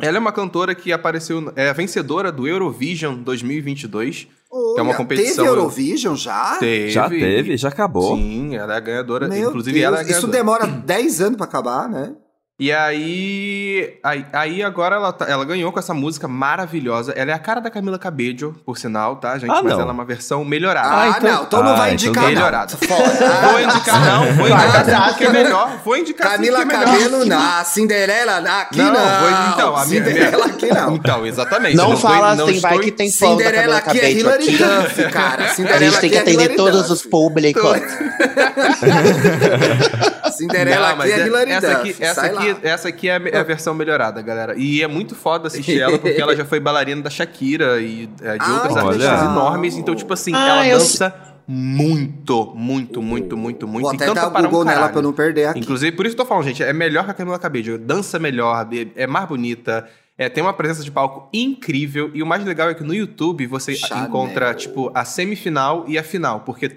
[0.00, 4.26] Ela é uma cantora que apareceu, é a vencedora do Eurovision 2022.
[4.74, 6.56] Que é uma Olha, competição- Teve Eurovision já?
[6.58, 6.90] Teve.
[6.90, 8.16] Já teve, já acabou.
[8.16, 9.28] Sim, ela é a ganhadora.
[9.28, 10.32] Meu Inclusive, Deus, ela é a isso ganhadora.
[10.38, 12.14] demora 10 anos pra acabar, né?
[12.56, 17.10] E aí, aí, aí agora ela, tá- ela ganhou com essa música maravilhosa.
[17.16, 19.50] Ela é a cara da Camila Cabello, por sinal, tá, gente?
[19.50, 19.80] Ah, Mas não.
[19.80, 20.88] ela é uma versão melhorada.
[20.88, 22.30] Ah, então- não, então não Ah, vai então indicar, não.
[22.30, 22.76] melhorada.
[22.76, 23.48] Fora.
[23.50, 25.80] Vou indicar não, vou indicar sim porque é melhor.
[25.84, 26.84] Vou indicar sim Camila é melhor.
[26.84, 27.64] Cabelo, não.
[27.64, 28.92] Cinderela, aqui não.
[28.92, 30.94] Não, vou- então, a minha- Cinderela aqui não.
[30.94, 31.76] Então, exatamente.
[31.76, 34.56] Não, eu fala não assim, vai que tem Cinderela aqui é Cabello Hilary aqui.
[34.58, 35.44] Duff, cara.
[35.46, 36.92] A Cinderela gente tem que é atender Hilary todos Duff.
[36.92, 37.64] os públicos.
[40.34, 41.80] Cinderela Não, aqui é é- Hilary essa Duff.
[41.90, 44.54] aqui, essa aqui aqui, essa aqui é a, é a versão melhorada, galera.
[44.56, 48.38] E é muito foda assistir ela, porque ela já foi bailarina da Shakira e é,
[48.38, 49.76] de Ah, outras artistas enormes.
[49.76, 51.14] Então, tipo assim, Ah, ela dança
[51.46, 53.82] muito, muito, muito, muito, muito.
[53.84, 54.92] Vou E até dar para um Google nela caralho.
[54.92, 55.60] pra eu não perder aqui.
[55.60, 57.78] Inclusive, por isso que eu tô falando, gente, é melhor que a Camila Cabello.
[57.78, 58.66] Dança melhor,
[58.96, 59.86] é mais bonita,
[60.16, 62.10] é, tem uma presença de palco incrível.
[62.14, 64.06] E o mais legal é que no YouTube você Chanel.
[64.06, 66.40] encontra, tipo, a semifinal e a final.
[66.40, 66.70] Porque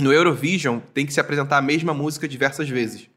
[0.00, 3.08] no Eurovision tem que se apresentar a mesma música diversas vezes.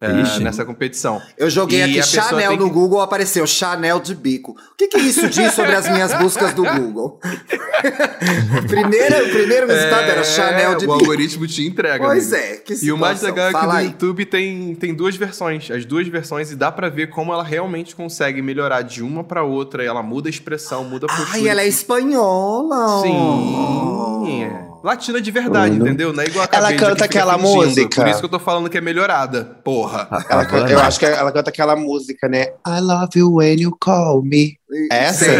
[0.00, 0.42] É, Ixi.
[0.42, 1.20] nessa competição.
[1.36, 4.52] Eu joguei E aqui Chanel no que- Google, apareceu Chanel de bico.
[4.52, 7.20] O que, que isso diz sobre as minhas buscas do Google?
[8.66, 10.92] primeiro, o primeiro resultado era Chanel de É, o bico.
[10.94, 12.04] algoritmo te entrega.
[12.04, 12.48] Pois amigo.
[12.48, 13.86] é, que E o mais legal é que Fala no aí.
[13.86, 17.94] YouTube tem, tem duas versões, as duas versões, e dá pra ver como ela realmente
[17.94, 19.82] consegue melhorar de uma pra outra.
[19.84, 21.38] E ela muda a expressão, muda a postura.
[21.38, 23.02] Ai, ela é espanhola.
[23.02, 24.42] Sim.
[24.44, 24.70] é.
[24.82, 25.86] Latina de verdade, Uhum.
[25.86, 26.10] entendeu?
[26.10, 27.54] Não é igual a Ela canta aquela fingindo.
[27.66, 28.02] música.
[28.02, 29.44] Por isso que eu tô falando que é melhorada.
[29.62, 29.89] Porra.
[30.28, 32.52] Ela canta- eu acho que ela canta aquela música, né?
[32.66, 34.58] I love you when you call me.
[34.90, 35.26] Essa?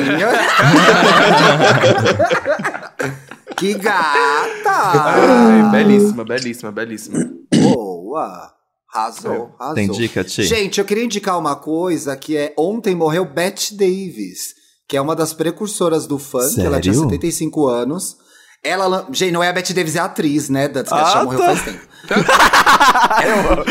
[3.57, 4.51] que gata!
[4.67, 7.31] Ai, belíssima, belíssima, belíssima.
[7.55, 8.53] Boa!
[8.93, 9.75] Arrasou, arrasou.
[9.77, 10.43] Tem dica, Ti?
[10.45, 14.55] Gente, eu queria indicar uma coisa que é ontem morreu Bette Davis,
[14.89, 16.61] que é uma das precursoras do funk.
[16.61, 17.09] Ela tinha Sério?
[17.09, 18.17] 75 anos.
[18.63, 20.69] Ela, gente, não é a Bette Davis, é a atriz, né?
[20.69, 21.47] Da que Ah, morreu tá.
[21.47, 21.81] faz tempo.
[22.11, 23.65] Porra,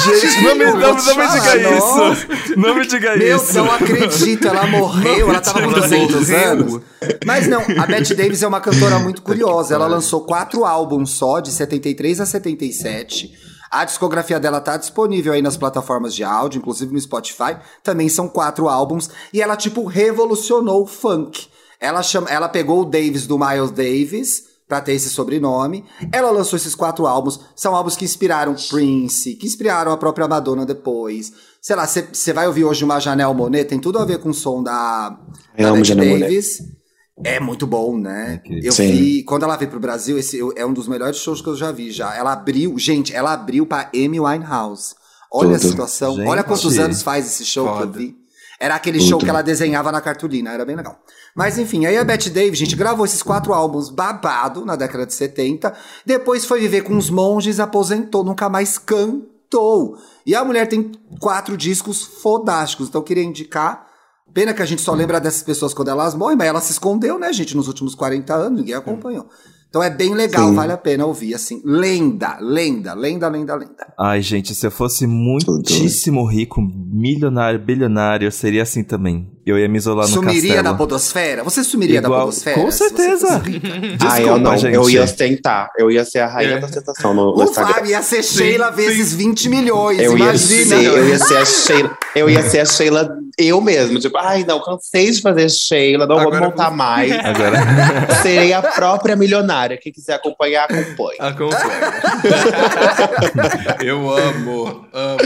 [0.00, 2.12] Gente, não me, não, não me diga nossa.
[2.12, 2.26] isso!
[2.56, 3.54] Não me diga Meu, isso!
[3.54, 6.48] não acredito, ela morreu, ela tava com Ela 200 morreu.
[6.50, 6.80] anos.
[7.24, 9.74] Mas não, a Bette Davis é uma cantora muito curiosa.
[9.74, 13.32] Ela lançou quatro álbuns só, de 73 a 77.
[13.70, 17.56] A discografia dela tá disponível aí nas plataformas de áudio, inclusive no Spotify.
[17.82, 19.08] Também são quatro álbuns.
[19.32, 21.48] E ela, tipo, revolucionou o funk.
[21.82, 25.84] Ela, chama, ela pegou o Davis do Miles Davis pra ter esse sobrenome.
[26.12, 27.40] Ela lançou esses quatro álbuns.
[27.56, 31.32] São álbuns que inspiraram Prince, que inspiraram a própria Madonna depois.
[31.60, 34.34] Sei lá, você vai ouvir hoje uma Janelle Monet, tem tudo a ver com o
[34.34, 35.18] som da,
[35.58, 35.94] Eu da.
[35.94, 36.58] Davis.
[37.24, 38.40] É muito bom, né?
[38.42, 38.64] incrível.
[38.64, 38.90] eu Sim.
[38.90, 41.70] vi, quando ela veio pro Brasil, esse é um dos melhores shows que eu já
[41.70, 42.16] vi já.
[42.16, 44.94] Ela abriu, gente, ela abriu pra Amy Winehouse.
[45.32, 45.70] Olha a Tudo.
[45.70, 46.28] situação, Gente.
[46.28, 47.98] olha quantos anos faz esse show que eu Foda.
[47.98, 48.21] vi.
[48.62, 49.08] Era aquele Tudo.
[49.08, 50.96] show que ela desenhava na cartolina, era bem legal.
[51.34, 55.12] Mas enfim, aí a Bette Davis, gente, gravou esses quatro álbuns babado na década de
[55.12, 55.74] 70.
[56.06, 59.98] Depois foi viver com os monges, aposentou, nunca mais cantou.
[60.24, 62.86] E a mulher tem quatro discos fodásticos.
[62.86, 63.84] Então eu queria indicar.
[64.32, 67.18] Pena que a gente só lembra dessas pessoas quando elas morrem, mas ela se escondeu,
[67.18, 69.26] né, gente, nos últimos 40 anos, ninguém acompanhou.
[69.72, 70.54] Então é bem legal, Sim.
[70.54, 71.62] vale a pena ouvir, assim.
[71.64, 73.86] Lenda, lenda, lenda, lenda, lenda.
[73.98, 79.30] Ai, gente, se eu fosse muitíssimo rico, milionário, bilionário, eu seria assim também.
[79.46, 80.62] Eu ia me isolar no Sumiria castelo.
[80.62, 81.42] da podosfera?
[81.42, 82.60] Você sumiria da Igual- podosfera?
[82.60, 83.38] Com certeza.
[83.38, 83.66] rica?
[84.06, 84.56] ah, eu Desculpa, não.
[84.58, 84.74] gente.
[84.74, 85.70] Eu ia ostentar.
[85.78, 86.60] Eu ia ser a rainha É.
[86.60, 87.72] da ostentação no, no O Instagram.
[87.74, 88.76] Fábio ia ser Sheila sim.
[88.76, 90.76] vezes 20 milhões, Eu ia, imagina.
[90.76, 91.98] ser, eu ia ser a Sheila.
[92.14, 93.08] Eu ia ser a Sheila
[93.38, 93.98] eu mesmo.
[93.98, 97.12] Tipo, ai, não, cansei de fazer Sheila, não Agora vou montar você- mais.
[97.24, 97.58] Agora,
[98.22, 99.78] Serei a própria milionária.
[99.80, 101.18] Quem quiser acompanhar, acompanhe.
[101.18, 101.92] Acompanha.
[103.82, 105.18] eu amo, amo.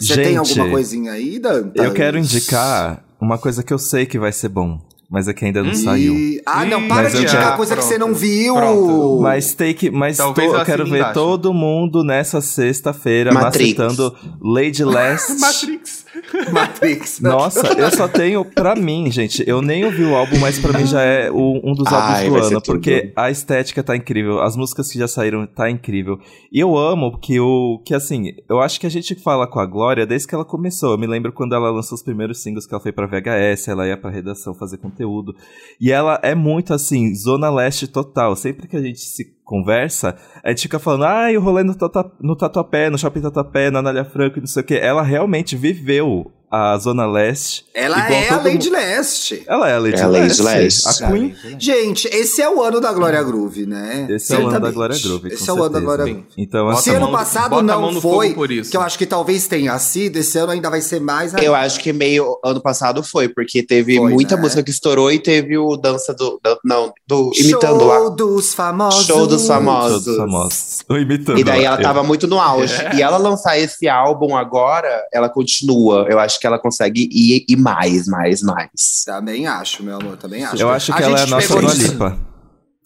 [0.00, 1.70] Você tem Gente, alguma coisinha aí, Dan?
[1.74, 4.78] eu quero indicar uma coisa que eu sei que vai ser bom,
[5.10, 6.14] mas é que ainda não saiu.
[6.44, 8.54] Ah, não, para mas de indicar quero- coisa que você não Pronto, viu.
[8.54, 9.20] pronto.
[9.22, 9.90] Mas tem que.
[9.90, 11.14] Mas eu quero ver embaixo.
[11.14, 15.38] todo mundo nessa sexta-feira macetando Lady Last.
[15.40, 16.05] Matrix.
[16.52, 17.20] Matrix.
[17.20, 19.42] Nossa, eu só tenho pra mim, gente.
[19.46, 22.28] Eu nem ouvi o álbum, mas pra mim já é o- um dos álbuns Ai,
[22.28, 22.62] do ano, tudo.
[22.74, 26.18] porque a estética tá incrível, as músicas que já saíram tá incrível.
[26.52, 29.66] E eu amo que o que assim, eu acho que a gente fala com a
[29.66, 30.92] Glória desde que ela começou.
[30.92, 33.86] Eu me lembro quando ela lançou os primeiros singles que ela foi pra VHS, ela
[33.86, 35.34] ia pra redação fazer conteúdo.
[35.80, 38.34] E ela é muito assim, zona leste total.
[38.36, 42.10] Sempre que a gente se conversa, a gente fica falando, ah, o rolê no, tata,
[42.20, 44.74] no Tatuapé, no Shopping Tatuapé, na Anália Franco, não sei o quê.
[44.74, 47.64] Ela realmente viveu a Zona Leste.
[47.74, 49.42] Ela é a Lady mundo- Leste.
[49.46, 50.42] Ela é a Lady É a Lady Leste.
[50.42, 51.04] Leste.
[51.04, 51.34] A Queen.
[51.58, 54.06] Gente, esse é o ano da Glória Groove, né?
[54.10, 54.70] Esse é o ano da.
[54.70, 55.80] Glória Groove, Esse é o ano da.
[55.80, 56.04] Glória.
[56.04, 56.24] Groove.
[56.38, 58.70] Então, Se assim, ano passado não foi, por isso.
[58.70, 61.34] que eu acho que talvez tenha sido, esse ano ainda vai ser mais.
[61.34, 64.42] Eu acho que meio ano passado foi, porque teve Foi, muita né?
[64.42, 66.40] música que estourou e teve o dança do.
[66.64, 67.30] não, do.
[67.38, 68.08] imitando Show lá.
[68.10, 69.06] dos famosos.
[69.06, 70.04] Show dos famosos.
[70.04, 70.78] todos famosos.
[70.88, 71.38] O imitando.
[71.38, 72.74] E daí ela eu- tava muito no auge.
[72.96, 76.06] E ela lançar esse álbum agora, ela continua.
[76.08, 79.02] Eu acho que ela consegue ir, ir mais, mais, mais.
[79.04, 80.60] Também acho, meu amor, também acho.
[80.60, 82.18] Eu acho que A ela é a nossa Dua Lipa.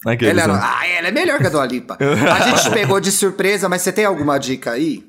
[0.05, 0.59] Aqueles, Ela, né?
[0.63, 1.95] ah, ela é melhor que a Dua Lipa.
[2.01, 5.05] A gente pegou de surpresa, mas você tem alguma dica aí?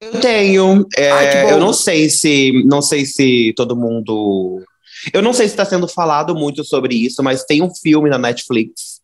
[0.00, 0.84] Eu tenho.
[0.96, 2.64] é, Ai, eu não sei se.
[2.66, 4.60] Não sei se todo mundo.
[5.12, 8.18] Eu não sei se está sendo falado muito sobre isso, mas tem um filme na
[8.18, 9.00] Netflix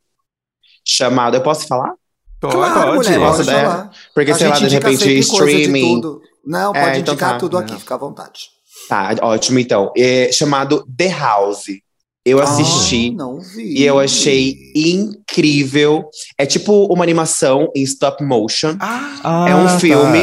[0.84, 1.36] chamado.
[1.36, 1.94] Eu posso falar?
[2.40, 3.90] Pode, claro, pode, mulher, posso pode falar.
[4.14, 6.00] Porque, A sei lá, de repente, streaming.
[6.00, 6.22] tudo.
[6.44, 7.38] Não, É, pode então indicar tá.
[7.38, 7.78] tudo aqui, Não.
[7.78, 8.48] fica à vontade.
[8.90, 9.90] Tá, ótimo então.
[9.96, 11.66] É chamado The House.
[12.22, 13.10] Eu assisti.
[13.14, 13.78] Ah, não vi.
[13.78, 16.04] E eu achei incrível.
[16.36, 19.78] É tipo uma animação em stop motion Ah, É um tá.
[19.78, 20.18] filme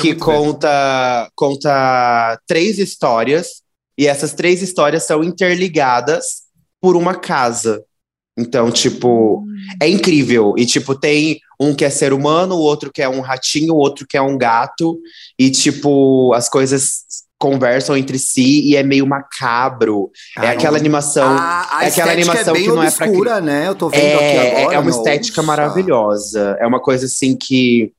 [0.00, 0.18] que ver.
[0.20, 3.62] conta, conta três histórias.
[3.98, 6.42] E essas três histórias são interligadas
[6.80, 7.82] por uma casa.
[8.36, 9.44] Então, tipo,
[9.80, 10.54] é incrível.
[10.58, 13.78] E, tipo, tem um que é ser humano, o outro que é um ratinho, o
[13.78, 14.98] outro que é um gato.
[15.38, 17.04] E, tipo, as coisas
[17.44, 20.10] conversam entre si e é meio macabro.
[20.38, 21.28] é Ai, aquela animação.
[21.28, 23.68] A, a é aquela estética animação é bem que não é pra obscura, né?
[23.68, 24.76] Eu tô vendo É, aqui agora.
[24.76, 26.56] é uma estética maravilhosa.
[26.58, 27.92] É uma coisa assim que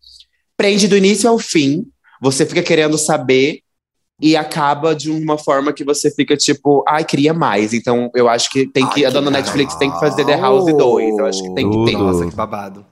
[0.58, 1.86] prende do início ao fim.
[2.20, 3.60] Você fica querendo saber
[4.20, 7.72] e acaba de uma forma que você fica tipo, ai, queria mais.
[7.72, 10.26] Então eu acho que tem que Ai, a dona que Netflix tem que fazer.
[10.26, 11.18] The House 2.
[11.20, 11.92] Eu acho que tem que ter.
[11.92, 12.04] Tudo.
[12.04, 12.84] Nossa, que babado.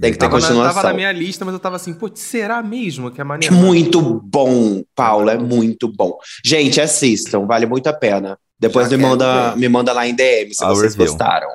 [0.00, 0.74] Tem que ter Tava na, continuação.
[0.74, 3.54] tava na minha lista, mas eu tava assim, putz, será mesmo que é maneiro?
[3.54, 6.16] Muito bom, Paulo, é muito bom.
[6.44, 8.38] Gente, assistam, vale muito a pena.
[8.58, 9.56] Depois Já me manda, ver.
[9.58, 11.06] me manda lá em DM se I'll vocês review.
[11.12, 11.48] gostaram.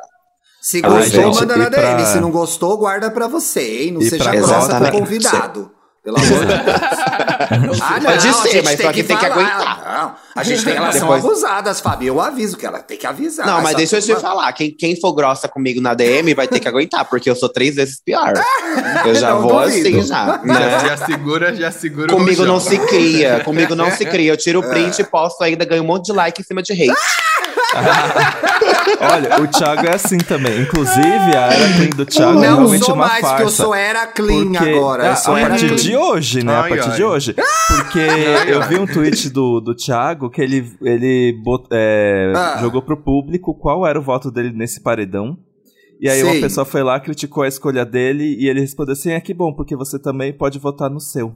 [0.62, 2.06] Se Ai, gostou, gente, manda na pra- DM.
[2.06, 3.92] Se não gostou, guarda pra você, hein?
[3.94, 5.00] Não E seja pra- grossa pro Exatamente.
[5.00, 5.72] convidado.
[6.04, 6.62] Pelo amor de Deus.
[7.84, 9.82] Ah, não, Pode a ser, gente mas tem só que tem que aguentar.
[9.84, 12.08] Não, a gente tem, elas Depois- são abusadas, Fábio.
[12.08, 13.46] Eu aviso que ela tem que avisar.
[13.46, 14.52] Não, mas deixa eu te falar.
[14.54, 17.76] Quem, quem for grossa comigo na DM vai ter que aguentar, porque eu sou três
[17.76, 18.32] vezes pior.
[19.06, 20.00] Eu já Não vou duvido.
[20.00, 20.26] assim, já.
[20.26, 20.80] Já, né?
[20.88, 24.32] já segura, já segura o Comigo não se cria, comigo não se cria.
[24.32, 26.72] Eu tiro o print e posto ainda, ganho um monte de like em cima de
[26.74, 26.94] hate.
[29.00, 30.62] Olha, o Thiago é assim também.
[30.62, 33.36] Inclusive, a era clean do Thiago é Não realmente sou uma mais, farsa.
[33.38, 35.16] que eu sou era clean Porque- agora.
[35.16, 35.76] Sou a partir clean.
[35.78, 36.54] de hoje, né?
[36.54, 36.96] a Ai, partir ai.
[36.96, 37.34] de hoje.
[37.68, 42.58] Porque Ai, eu vi um tweet do, do Thiago que ele, ele bot- é, Ah.
[42.62, 45.38] jogou pro público qual era o voto dele nesse paredão.
[46.00, 46.42] E aí uma Sim.
[46.42, 49.76] pessoa foi lá, criticou a escolha dele e ele respondeu assim: é que bom, porque
[49.76, 51.36] você também pode votar no seu.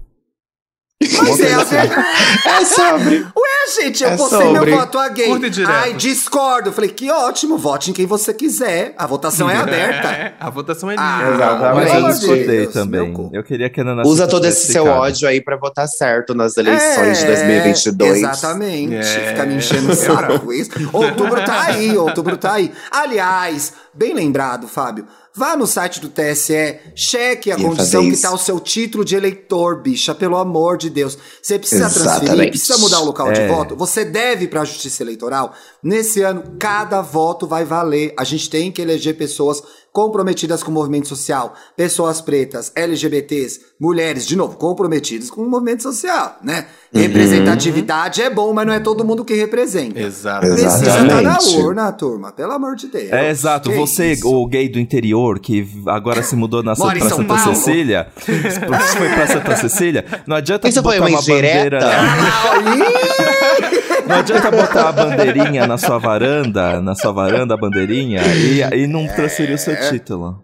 [1.01, 2.08] Mas é a verdade.
[2.47, 3.16] É sobre.
[3.18, 4.70] Ué, gente, eu É postei sobre.
[4.72, 5.30] meu voto a gay.
[5.32, 5.66] E.
[5.66, 6.72] Ai, discordo.
[6.72, 8.93] Falei, que ótimo, vote em quem você quiser.
[8.97, 10.07] A votação é aberta.
[10.09, 11.36] É, a votação é Ah, livre.
[11.36, 11.76] Exatamente.
[11.76, 13.30] Mas eu de discordei Deus, também.
[13.34, 14.99] Eu queria que a Nana Usa todo esse seu ficado.
[15.01, 18.18] ódio aí pra votar certo nas eleições de É, 2022.
[18.18, 18.95] Exatamente.
[18.95, 19.03] É.
[19.03, 20.72] Fica me enchendo o saco com isso.
[20.93, 22.72] Outubro tá aí, outubro tá aí.
[22.91, 25.08] Aliás, bem lembrado, Fábio.
[25.38, 28.22] Vá no site do TSE, cheque a Ia condição que isso.
[28.22, 31.18] tá o seu título de eleitor, bicha, pelo amor de Deus.
[31.41, 32.50] Você precisa transferir, Exatamente.
[32.52, 33.48] precisa mudar o local de É.
[33.48, 33.76] voto.
[33.76, 35.54] Você deve para a Justiça Eleitoral.
[35.86, 38.12] Nesse ano, cada voto vai valer.
[38.18, 39.62] A gente tem que eleger pessoas
[39.94, 45.84] comprometidas com o movimento social, pessoas pretas, LGBTs, mulheres, de novo, comprometidas com o movimento
[45.84, 46.66] social, né?
[46.94, 47.02] Uhum.
[47.02, 50.00] Representatividade é bom, mas não é todo mundo que representa.
[50.00, 50.42] Exato.
[50.48, 51.58] Precisa estar na Exatamente.
[51.62, 53.12] urna, turma, pelo amor de Deus.
[53.12, 53.70] É, exato.
[53.70, 54.28] Que Você, isso?
[54.28, 57.56] o gay do interior, que agora se mudou na Mora pra Santa Paulo.
[57.56, 58.08] Cecília.
[58.18, 60.04] foi pra Santa Cecília.
[60.26, 61.80] Não adianta Isso foi botar uma uma bandeira.
[62.60, 63.86] indireta?
[64.08, 68.88] Não adianta botar a bandeirinha na sua varanda, na sua varanda, a bandeirinha, e, e
[68.88, 70.41] não transferir o seu título.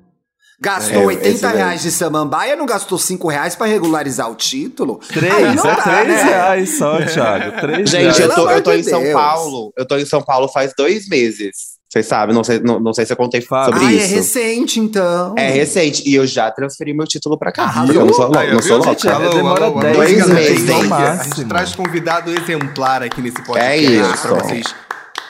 [0.63, 1.55] Gastou É, 80 esse daí.
[1.57, 4.99] reais de samambaia, não gastou 5 reais pra regularizar o título?
[5.09, 6.23] Aí Três, não é dá, três né?
[6.23, 7.59] reais só, Thiago.
[7.61, 8.19] Três Gente, reais.
[8.19, 9.13] eu tô, eu tô em São Deus.
[9.13, 9.73] Paulo.
[9.75, 11.71] Eu tô em São Paulo faz dois meses.
[11.91, 13.73] Vocês sabem, não sei, não, não sei se eu contei Fábio.
[13.73, 14.13] sobre Ah, é isso.
[14.15, 15.33] recente, então.
[15.35, 16.07] É recente.
[16.07, 17.65] E eu já transferi meu título pra cá.
[17.75, 18.91] Ah, eu não sou, ó, não sou louca.
[18.91, 19.09] gente?
[19.09, 23.67] Alô, Demora alô, alô, dez galera, meses, A gente traz convidado exemplar aqui nesse podcast
[23.73, 24.21] É isso.
[24.21, 24.63] pra vocês.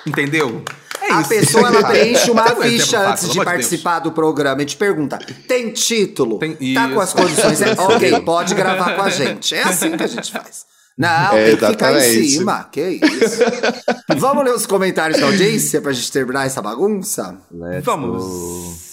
[0.05, 0.63] Entendeu?
[1.01, 1.29] É A isso.
[1.29, 3.45] pessoa ela preenche uma um exemplo ficha antes de Deus.
[3.45, 6.37] participar do programa e te pergunta: tem título?
[6.39, 7.17] Tem- Tá com as isso.
[7.17, 7.61] condições?
[7.61, 9.55] É, ok, pode gravar com a gente.
[9.55, 10.65] É assim que a gente faz.
[10.97, 12.69] Não, É, tem que ficar em cima.
[12.71, 13.39] Que isso.
[14.17, 17.37] Vamos ler os comentários da audiência pra gente terminar essa bagunça?
[17.51, 18.23] Let's Vamos.
[18.23, 18.90] go.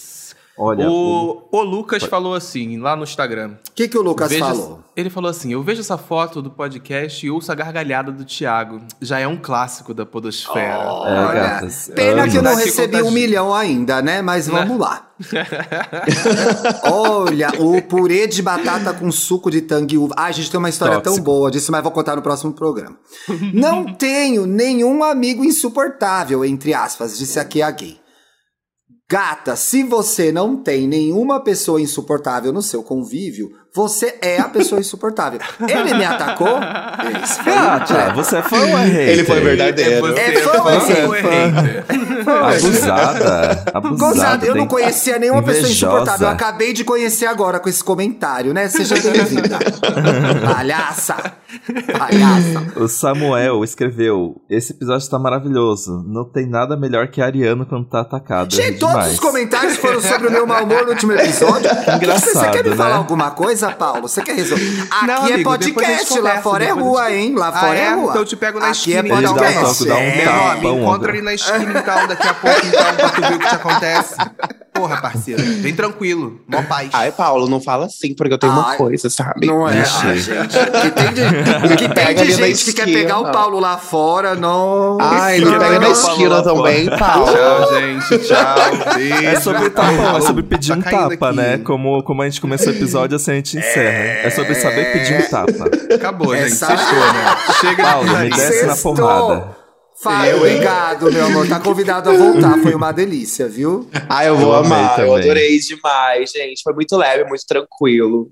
[0.59, 1.43] Olha, o...
[1.53, 3.53] O, Lucas falou assim, lá no Instagram.
[3.69, 4.81] O que, que o Lucas Vejo- falou?
[4.97, 8.81] Ele falou assim: Eu vejo essa foto do podcast e ouço a gargalhada do Thiago.
[9.01, 10.75] Já é um clássico da Podosfera.
[10.75, 11.91] É, Olha, gatas.
[11.95, 14.21] pena que eu não recebi um milhão ainda, né?
[14.21, 14.59] Mas Né?
[14.59, 15.07] vamos lá.
[16.85, 20.15] Olha, o purê de batata com suco de tangue e uva.
[20.17, 21.25] Ah, a gente tem uma história tão Tóxico.
[21.25, 22.97] boa disso, mas vou contar no próximo programa.
[23.53, 27.99] Não tenho nenhum amigo insuportável, entre aspas, disse aqui a gay.
[29.11, 34.81] Gata, se você não tem nenhuma pessoa insuportável no seu convívio, você é a pessoa
[34.81, 35.41] insuportável.
[35.69, 36.49] Ele me atacou?
[36.49, 39.09] Foi Gata, você é fã ou é hater?
[39.09, 40.17] Ele foi verdadeiro.
[40.17, 41.85] É é fã fã ou é é hater?
[42.29, 43.65] Abusada.
[43.75, 44.47] Abusada.
[44.47, 45.87] Eu não conhecia nenhuma pessoa Invejosa.
[45.87, 46.27] insuportável.
[46.27, 48.69] Eu acabei de conhecer agora com esse comentário, né?
[48.69, 49.59] Seja bem-vinda.
[50.45, 51.17] Palhaça.
[51.99, 52.81] Palhaça.
[52.81, 56.05] O Samuel escreveu: Esse episódio tá maravilhoso.
[56.07, 58.55] Não tem nada melhor que Ariano quando tá atacado.
[58.55, 59.13] Gente, todos mais.
[59.15, 61.71] os comentários foram sobre o meu mau humor no último episódio.
[61.97, 62.77] Engraçado, Você quer me né?
[62.77, 64.03] falar alguma coisa, Paulo?
[64.03, 64.65] Você quer resolver?
[64.91, 67.35] Aqui Não, é amigo, depois a gente podcast, lá conversa, fora é rua, hein?
[67.37, 67.91] Lá Ah, fora é, é?
[67.95, 68.11] rua.
[68.11, 69.79] Então eu te pego na Aqui esquina é e dá um podcast.
[69.79, 70.25] toque, dá um é.
[70.25, 70.55] tapa.
[70.57, 73.39] Me um encontra ali na esquina então, daqui a pouco então, pra tu ver o
[73.39, 74.15] que te acontece.
[74.79, 76.91] Porra, parceiro, vem tranquilo, mó paz.
[76.93, 79.47] Ai, Paulo, não fala assim, porque eu tenho uma Ai, coisa, sabe?
[79.47, 80.07] Não é, Vixe.
[80.07, 80.59] ai, gente.
[80.59, 83.77] Que tem de, que tem pega de na gente que quer pegar o Paulo lá
[83.79, 84.99] fora, não.
[85.01, 87.27] Ai, não, pega na esquina também, Paulo.
[87.33, 89.27] Tchau, gente, tchau, beijo.
[89.27, 91.37] É sobre tapão, é sobre pedir Tá um tapa, aqui.
[91.37, 91.59] né?
[91.59, 94.27] Como, como a gente começou o episódio, assim a gente encerra.
[94.27, 95.95] É sobre saber pedir um tapa.
[95.95, 97.37] Acabou, gente, Essa- sextou, né?
[97.61, 98.95] Chega Paulo, me desce na Sextou.
[98.95, 99.58] porrada.
[100.01, 101.49] Fábio, obrigado, meu amor.
[101.49, 102.59] Tá convidado a voltar.
[102.63, 103.89] Foi uma delícia, viu?
[104.09, 104.99] Ai, eu vou Eu amar.
[105.01, 105.23] Eu também.
[105.23, 106.63] adorei demais, gente.
[106.63, 108.31] Foi muito leve, muito tranquilo.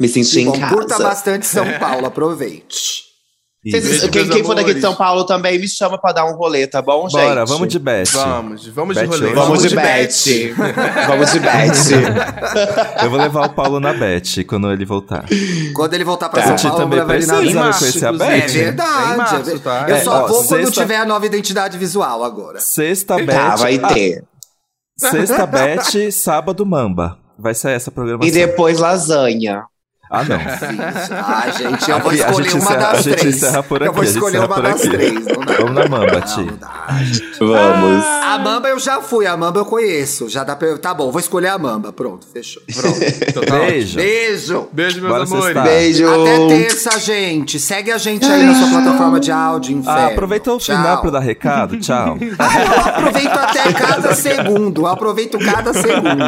[0.00, 0.74] Me senti em Bom, casa.
[0.74, 3.04] curta bastante São Paulo, aproveite.
[4.10, 4.80] Quem, quem for daqui de.
[4.80, 7.20] São Paulo também me chama pra dar um rolê, tá bom, gente?
[7.20, 8.12] Bora, vamos de bet.
[8.12, 9.26] Vamos, vamos de Bet rolê.
[9.26, 9.34] hoje.
[9.34, 10.54] Vamos de de bet.
[11.08, 11.76] vamos de bet.
[13.02, 15.24] Eu vou levar o Paulo na bet quando ele voltar.
[15.74, 16.56] Quando ele voltar pra Tá.
[16.58, 18.36] São Paulo, também eu vou levar ele na né, março, conhecer a inclusive.
[18.36, 18.52] É bet.
[18.58, 19.12] verdade.
[19.12, 19.84] É março, é tá?
[19.88, 22.60] Eu É, só ó, vou quando sexta- tiver a nova identidade visual agora.
[22.60, 23.26] Sexta bet.
[23.26, 24.24] Tá, vai Ah, ter.
[24.96, 27.18] sexta bet, sábado mamba.
[27.38, 28.28] Vai ser essa programação.
[28.28, 29.64] E depois lasanha.
[30.08, 30.36] Ah, não.
[31.26, 33.36] Ah, gente, eu vou Aqui, a escolher gente uma encerra- a das gente três.
[33.36, 34.90] encerra por eu aqui, vou a gente escolher uma das aqui.
[34.90, 35.14] três.
[35.26, 35.52] Não dá.
[35.54, 36.40] Vamos na mamba, Ti.
[36.40, 36.86] não dá.
[37.40, 38.04] Vamos.
[38.06, 40.28] A Mamba eu já fui, a Mamba eu conheço.
[40.28, 40.76] Já dá pra...
[40.78, 41.92] Tá bom, vou escolher a Mamba.
[41.92, 42.62] Pronto, fechou.
[42.72, 42.98] Pronto,
[43.28, 43.58] então tá.
[43.60, 43.96] Beijo.
[43.96, 44.68] Beijo!
[44.72, 45.44] Beijo, meus Bora amores.
[45.44, 45.64] sextar.
[45.64, 46.06] Beijo.
[46.08, 47.58] Até terça, gente.
[47.58, 49.98] Segue a gente aí na sua plataforma de áudio, inferno.
[49.98, 50.76] Ah, aproveita o Tchau.
[50.76, 51.78] final pra dar recado.
[51.78, 52.16] Tchau.
[52.38, 54.82] Ah, eu aproveito até cada segundo.
[54.82, 56.24] Eu aproveito cada segundo.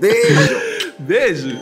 [0.00, 0.56] Beijo.
[0.98, 1.58] Beijo.